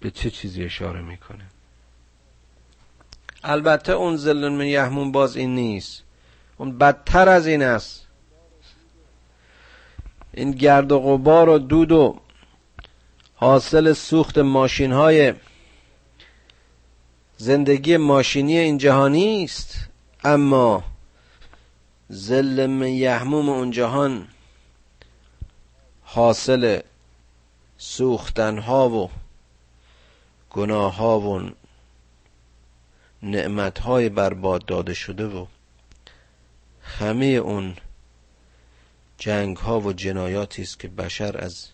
به 0.01 0.11
چه 0.11 0.30
چیزی 0.30 0.64
اشاره 0.64 1.03
می‌کنه؟ 1.03 1.44
البته 3.44 3.92
اون 3.92 4.16
زلم 4.16 4.61
یحموم 4.61 5.12
باز 5.12 5.36
این 5.36 5.55
نیست. 5.55 6.03
اون 6.59 6.78
بدتر 6.78 7.28
از 7.28 7.46
این 7.46 7.62
است. 7.62 8.07
این 10.32 10.51
گرد 10.51 10.92
و 10.92 10.99
غبار 11.01 11.49
و 11.49 11.59
دود 11.59 11.92
و 11.92 12.20
حاصل 13.34 13.92
سوخت 13.92 14.38
ماشین 14.38 14.92
های 14.92 15.34
زندگی 17.36 17.96
ماشینی 17.96 18.59
این 18.59 18.78
جهانی 18.78 19.44
است. 19.44 19.88
اما 20.24 20.84
زلم 22.09 22.82
یحموم 22.82 23.49
اون 23.49 23.70
جهان 23.70 24.28
حاصل 26.03 26.80
سوختن 27.78 28.59
ها 28.59 28.88
و 28.88 29.11
گناه 30.59 30.96
ها 30.96 31.20
و 31.20 31.50
نعمت 33.22 33.78
های 33.78 34.09
برباد 34.09 34.64
داده 34.64 34.94
شده 34.94 35.26
و 35.26 35.46
همه 36.82 37.24
اون 37.24 37.76
جنگ 39.18 39.56
ها 39.56 39.80
و 39.80 39.92
جنایاتی 39.92 40.62
است 40.62 40.78
که 40.78 40.88
بشر 40.88 41.38
از 41.38 41.68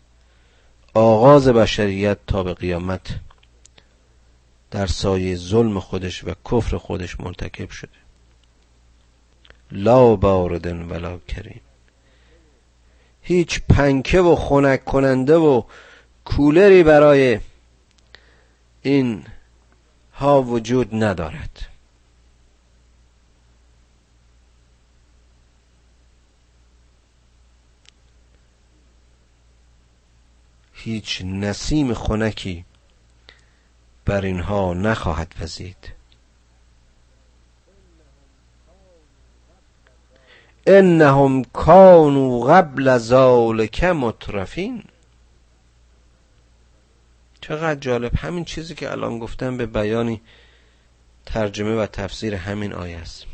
آغاز 0.94 1.48
بشریت 1.48 2.18
تا 2.26 2.42
به 2.42 2.54
قیامت 2.54 3.06
در 4.70 4.86
سایه 4.86 5.36
ظلم 5.36 5.80
خودش 5.80 6.24
و 6.24 6.34
کفر 6.50 6.76
خودش 6.76 7.20
مرتکب 7.20 7.70
شده. 7.70 7.98
لا 9.72 10.16
باردن 10.16 10.82
ولا 10.82 11.18
کریم. 11.18 11.60
هیچ 13.22 13.60
پنکه 13.68 14.20
و 14.20 14.36
خنک 14.36 14.84
کننده 14.84 15.36
و 15.36 15.62
کولری 16.24 16.82
برای 16.82 17.38
این 18.86 19.26
ها 20.14 20.42
وجود 20.42 20.94
ندارد. 20.94 21.66
هیچ 30.72 31.22
نسیم 31.24 31.94
خنکی 31.94 32.64
بر 34.04 34.20
اینها 34.20 34.74
نخواهد 34.74 35.34
وزید 35.40 35.92
انهم 40.66 41.44
کانوا 41.44 42.46
قبل 42.46 42.98
ذلک 42.98 43.84
مترفین. 43.84 44.84
چقدر 47.48 47.80
جالب. 47.80 48.12
همین 48.16 48.44
چیزی 48.44 48.74
که 48.74 48.90
الان 48.90 49.18
گفتم 49.18 49.56
به 49.56 49.66
بیانی 49.66 50.20
ترجمه 51.26 51.76
و 51.76 51.86
تفسیر 51.86 52.34
همین 52.34 52.72
آیه 52.72 52.96
است. 52.96 53.24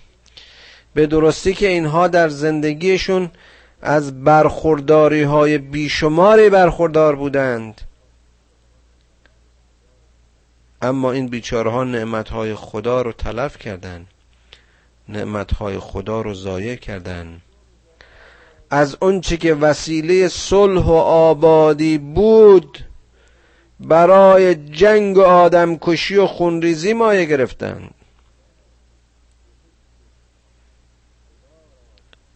به 0.95 1.07
درستی 1.07 1.55
که 1.55 1.69
اینها 1.69 2.09
در 2.09 2.29
زندگیشون 2.29 3.31
از 3.83 4.25
برخورداری 4.25 5.23
های 5.23 5.59
بیشماری 5.59 6.51
برخوردار 6.51 7.17
بودند. 7.17 7.81
اما 10.83 11.13
این 11.13 11.29
بیچاره 11.29 11.71
ها 11.71 11.85
نعمت 11.85 12.29
های 12.29 12.55
خدا 12.55 13.03
رو 13.03 13.13
تلف 13.13 13.59
کردند. 13.59 14.07
نعمت 15.09 15.55
های 15.55 15.79
خدا 15.79 16.21
رو 16.21 16.35
ضایع 16.35 16.77
کردند. 16.77 17.43
از 18.71 18.97
اونچه 19.01 19.37
که 19.37 19.55
وسیله 19.55 20.29
صلح 20.29 20.87
و 20.87 20.93
آبادی 20.93 21.99
بود 21.99 22.90
برای 23.81 24.55
جنگ 24.55 25.17
و 25.17 25.23
آدم 25.23 25.77
کشی 25.77 26.17
و 26.17 26.27
خونریزی 26.27 26.93
مایه 26.93 27.25
گرفتند 27.25 27.95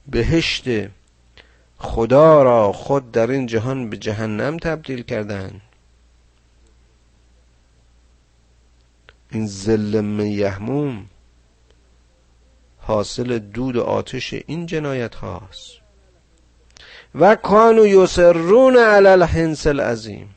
بهشت 0.07 0.65
خدا 1.79 2.43
را 2.43 2.73
خود 2.73 3.13
در 3.13 3.31
این 3.31 3.47
جهان 3.47 3.91
به 3.91 3.97
جهنم 3.97 4.57
تبدیل 4.57 5.03
کردند. 5.03 5.61
این 9.31 9.47
ظلم 9.47 10.21
یهموم 10.21 11.07
حاصل 12.79 13.39
دود 13.39 13.77
و 13.77 13.83
آتش 13.83 14.35
این 14.47 14.67
جنایت 14.67 15.15
هاست. 15.15 15.71
و 17.15 17.35
کانو 17.35 17.87
یسرون 17.87 18.77
علی 18.77 19.09
الحنس 19.09 19.67
العظیم. 19.67 20.34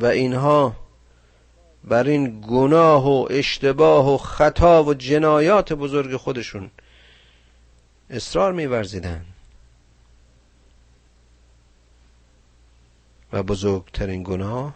و 0.00 0.06
اینها 0.06 0.76
بر 1.84 2.04
این 2.04 2.40
گناه 2.48 3.08
و 3.08 3.26
اشتباه 3.30 4.14
و 4.14 4.18
خطا 4.18 4.84
و 4.84 4.94
جنایات 4.94 5.72
بزرگ 5.72 6.16
خودشون 6.16 6.70
اصرار 8.10 8.52
میورزیدن. 8.52 9.24
و 13.32 13.42
بزرگترین 13.42 14.22
گناه 14.22 14.74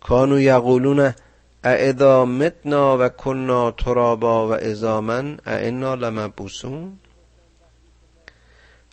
کانو 0.00 0.40
یقولون 0.40 1.14
اعدا 1.64 2.24
متنا 2.24 2.98
و 2.98 3.08
کنا 3.08 3.70
ترابا 3.70 4.48
و 4.48 4.52
ازامن 4.52 5.38
اعنا 5.46 5.94
لمبوسون 5.94 6.98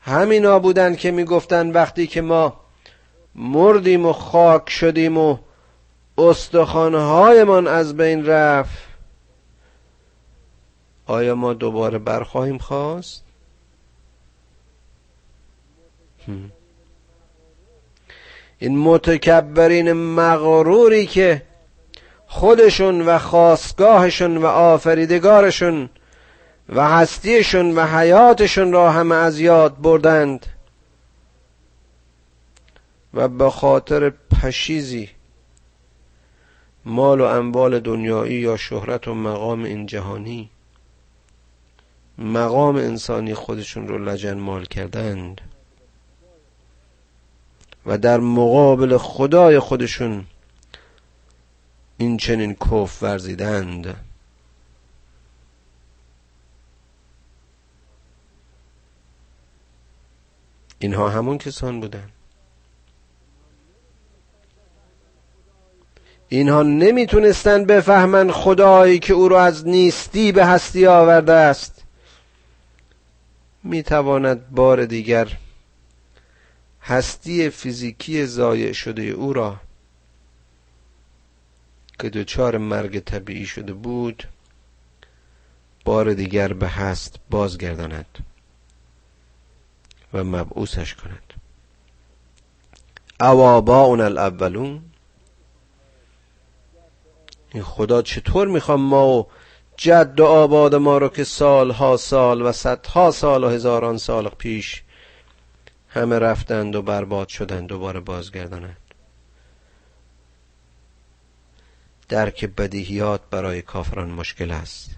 همینا 0.01 0.59
بودن 0.59 0.95
که 0.95 1.11
می‌گفتن 1.11 1.71
وقتی 1.71 2.07
که 2.07 2.21
ما 2.21 2.62
مردیم 3.35 4.05
و 4.05 4.13
خاک 4.13 4.69
شدیم 4.69 5.17
و 5.17 5.37
استخوانهایمان 6.17 7.67
از 7.67 7.97
بین 7.97 8.25
رفت. 8.25 8.83
آیا 11.05 11.35
ما 11.35 11.53
دوباره 11.53 11.97
برخواهیم 11.97 12.57
خواست؟ 12.57 13.23
این 18.59 18.77
متکبرین 18.77 19.93
مغروری 19.93 21.05
که 21.05 21.41
خودشون 22.27 23.01
و 23.01 23.19
خواستگاهشون 23.19 24.37
و 24.37 24.45
آفریدگارشون 24.45 25.89
و 26.69 26.87
هستیشون 26.89 27.75
و 27.75 27.85
حیاتشون 27.85 28.71
را 28.71 28.91
همه 28.91 29.15
از 29.15 29.39
یاد 29.39 29.81
بردند. 29.81 30.45
و 33.13 33.27
به 33.27 33.49
خاطر 33.49 34.09
پشیزی 34.09 35.09
مال 36.85 37.21
و 37.21 37.23
اموال 37.23 37.79
دنیایی 37.79 38.35
یا 38.35 38.57
شهرت 38.57 39.07
و 39.07 39.13
مقام 39.13 39.63
این 39.63 39.85
جهانی 39.85 40.49
مقام 42.17 42.75
انسانی 42.75 43.33
خودشون 43.33 43.87
رو 43.87 43.97
لجن 43.97 44.37
مال 44.37 44.65
کردند 44.65 45.41
و 47.85 47.97
در 47.97 48.19
مقابل 48.19 48.97
خدای 48.97 49.59
خودشون 49.59 50.25
این 51.97 52.17
چنین 52.17 52.53
کف 52.53 53.03
ورزیدند. 53.03 53.95
اینها 60.79 61.09
همون 61.09 61.37
کسان 61.37 61.79
بودند 61.79 62.11
اینها 66.33 66.63
نمی‌تونستن 66.63 67.65
بفهمن 67.65 68.31
خدایی 68.31 68.99
که 68.99 69.13
او 69.13 69.29
را 69.29 69.43
از 69.43 69.67
نیستی 69.67 70.31
به 70.31 70.45
هستی 70.45 70.87
آورده 70.87 71.33
است. 71.33 71.83
می‌تواند 73.63 74.49
بار 74.49 74.85
دیگر 74.85 75.37
هستی 76.81 77.49
فیزیکی 77.49 78.25
ضایع 78.25 78.71
شده 78.71 79.01
او 79.01 79.33
را 79.33 79.59
که 81.99 82.09
دچار 82.09 82.57
مرگ 82.57 82.99
طبیعی 82.99 83.45
شده 83.45 83.73
بود 83.73 84.23
بار 85.85 86.13
دیگر 86.13 86.53
به 86.53 86.67
هست 86.67 87.15
بازگرداند 87.29 88.17
و 90.13 90.23
مبعوثش 90.23 90.95
کند. 90.95 91.33
اواباون 93.21 94.01
الاولون؟ 94.01 94.92
این 97.53 97.63
خدا 97.63 98.01
چطور 98.01 98.47
می‌خوام 98.47 98.81
ما 98.81 99.07
و 99.07 99.27
جد 99.77 100.19
و 100.19 100.25
آباد 100.25 100.75
ما 100.75 100.97
رو 100.97 101.09
که 101.09 101.23
سالها 101.23 101.97
سال 101.97 102.41
و 102.41 102.51
صدها 102.51 103.11
سال 103.11 103.43
و 103.43 103.49
هزاران 103.49 103.97
سال 103.97 104.29
پیش 104.29 104.83
همه 105.89 106.19
رفتند 106.19 106.75
و 106.75 106.81
برباد 106.81 107.27
شدند 107.27 107.67
دوباره 107.67 107.99
بازگردانند. 107.99 108.77
درک 112.09 112.45
بدیهیات 112.45 113.21
برای 113.31 113.61
کافران 113.61 114.09
مشکل 114.09 114.51
است. 114.51 114.89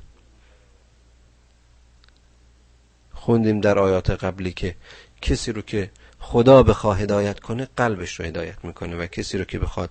خوندیم 3.14 3.62
در 3.62 3.80
آیات 3.80 4.10
قبلی 4.10 4.52
که 4.52 4.76
کسی 5.22 5.52
رو 5.52 5.62
که 5.62 5.92
خدا 6.20 6.64
بخواه 6.64 7.00
هدایت 7.00 7.40
کنه 7.40 7.68
قلبش 7.78 8.20
رو 8.20 8.26
هدایت 8.26 8.66
می‌کنه 8.66 8.96
و 8.96 9.06
کسی 9.08 9.38
رو 9.38 9.44
که 9.44 9.60
بخواد 9.60 9.90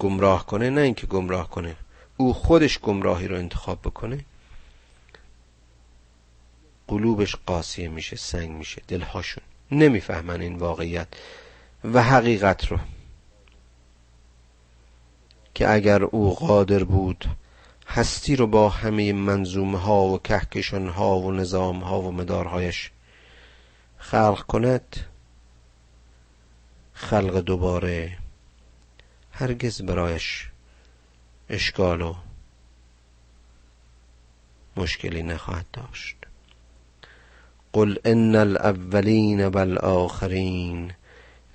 گمراه 0.00 0.46
کنه 0.46 0.70
نه 0.70 0.80
اینکه 0.80 1.06
گمراه 1.06 1.50
کنه. 1.50 1.76
او 2.16 2.34
خودش 2.34 2.78
گمراهی 2.78 3.28
رو 3.28 3.36
انتخاب 3.36 3.80
بکنه. 3.80 4.24
قلوبش 6.88 7.36
قاسیه 7.46 7.88
میشه 7.88 8.16
سنگ 8.16 8.50
میشه 8.50 8.82
دلهاشون. 8.88 9.44
نمی‌فهمن 9.70 10.40
این 10.40 10.56
واقعیت 10.56 11.08
و 11.84 12.02
حقیقت 12.02 12.66
رو. 12.66 12.78
که 15.54 15.72
اگر 15.72 16.02
او 16.02 16.34
قادر 16.34 16.84
بود 16.84 17.24
هستی 17.86 18.36
رو 18.36 18.46
با 18.46 18.68
همه 18.68 19.12
منظومه 19.12 19.78
ها 19.78 20.02
و 20.04 20.18
کهکشان 20.18 20.88
ها 20.88 21.18
و 21.18 21.32
نظام 21.32 21.80
ها 21.80 22.00
و 22.00 22.12
مدارهایش 22.12 22.90
خلق 23.98 24.42
کند 24.42 24.96
خلق 26.92 27.38
دوباره 27.38 28.19
هرگز 29.40 29.82
برایش 29.82 30.48
اشکال 31.50 32.00
و 32.00 32.14
مشکلی 34.76 35.22
نخواهد 35.22 35.66
داشت. 35.72 36.16
قل 37.72 37.96
ان 38.04 38.36
الاولین 38.36 39.46
والآخرین 39.46 40.92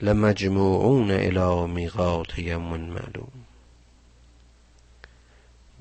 لمجموعون 0.01 1.11
الى 1.11 1.73
میقات 1.73 2.39
یم 2.39 2.61
معلوم. 2.61 3.31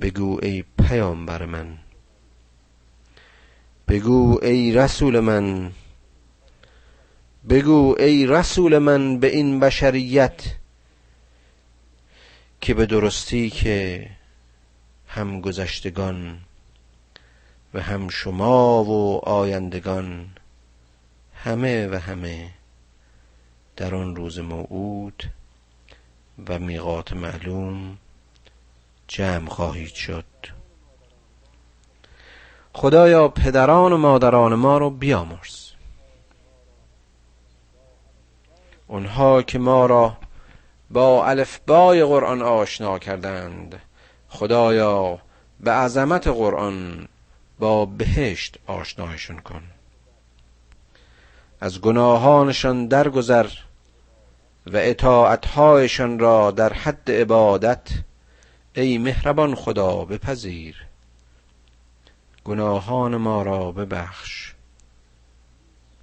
بگو 0.01 0.39
ای 0.43 0.65
پیامبر 0.89 1.47
من. 1.47 1.79
بگو 3.89 4.39
ای 4.43 4.73
رسول 4.73 5.21
من. 5.21 5.73
بگو 7.49 7.97
ای 7.99 8.27
رسول 8.27 8.79
من 8.79 9.19
به 9.19 9.27
این 9.27 9.61
بشریت 9.61 10.64
که 12.65 12.75
به 12.75 12.87
درستی 12.87 13.51
که 13.51 14.11
هم 15.09 15.41
گذشتگان 15.41 16.41
و 17.75 17.81
هم 17.81 18.09
شما 18.09 18.85
و 18.85 19.21
آیندگان 19.29 20.29
همه 21.35 21.87
و 21.87 21.95
همه 21.95 22.51
در 23.77 23.95
آن 23.95 24.17
روز 24.17 24.39
موعود 24.39 25.23
و 26.49 26.59
میقات 26.59 27.13
معلوم 27.13 27.99
جمع 29.09 29.49
خواهید 29.49 29.95
شد. 29.95 30.25
خدایا 32.73 33.29
پدران 33.29 33.93
و 33.93 33.97
مادران 33.97 34.55
ما 34.55 34.79
رو 34.79 34.91
بیامرز. 34.91 35.71
اونها 38.87 39.43
که 39.43 39.59
ما 39.59 39.87
را 39.87 40.17
با 40.91 41.27
الفبای 41.27 42.05
قرآن 42.05 42.43
آشنا 42.43 42.99
کردند. 42.99 43.81
خدایا 44.29 45.19
به 45.61 45.71
عظمت 45.71 46.27
قرآن 46.29 47.09
با 47.59 47.87
بهشت 47.87 48.59
آشنایشون 48.67 49.39
کن. 49.39 49.63
از 51.61 51.81
گناهانشان 51.81 52.87
درگذر 52.87 53.47
و 54.67 54.77
اطاعتهایشان 54.77 56.19
را 56.19 56.51
در 56.51 56.73
حد 56.73 57.11
عبادت 57.11 57.89
ای 58.75 58.99
مهربان 58.99 59.55
خدا 59.55 60.05
بپذیر. 60.05 60.77
گناهان 62.45 63.17
ما 63.17 63.43
را 63.43 63.73
ببخش. 63.73 64.55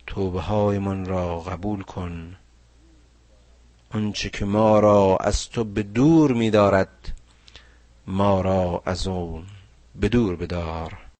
توبه 0.07 0.41
هایمان 0.41 1.05
را 1.05 1.39
قبول 1.39 1.83
کن. 1.83 2.35
آنچه 3.93 4.29
که 4.29 4.45
ما 4.45 4.79
را 4.79 5.17
از 5.17 5.49
تو 5.49 5.63
به 5.63 5.83
دور 5.83 6.33
می 6.33 6.49
دارد 6.49 7.13
ما 8.07 8.41
را 8.41 8.83
از 8.85 9.07
اون 9.07 9.43
به 9.95 10.09
دور 10.09 10.35
بدار. 10.35 11.00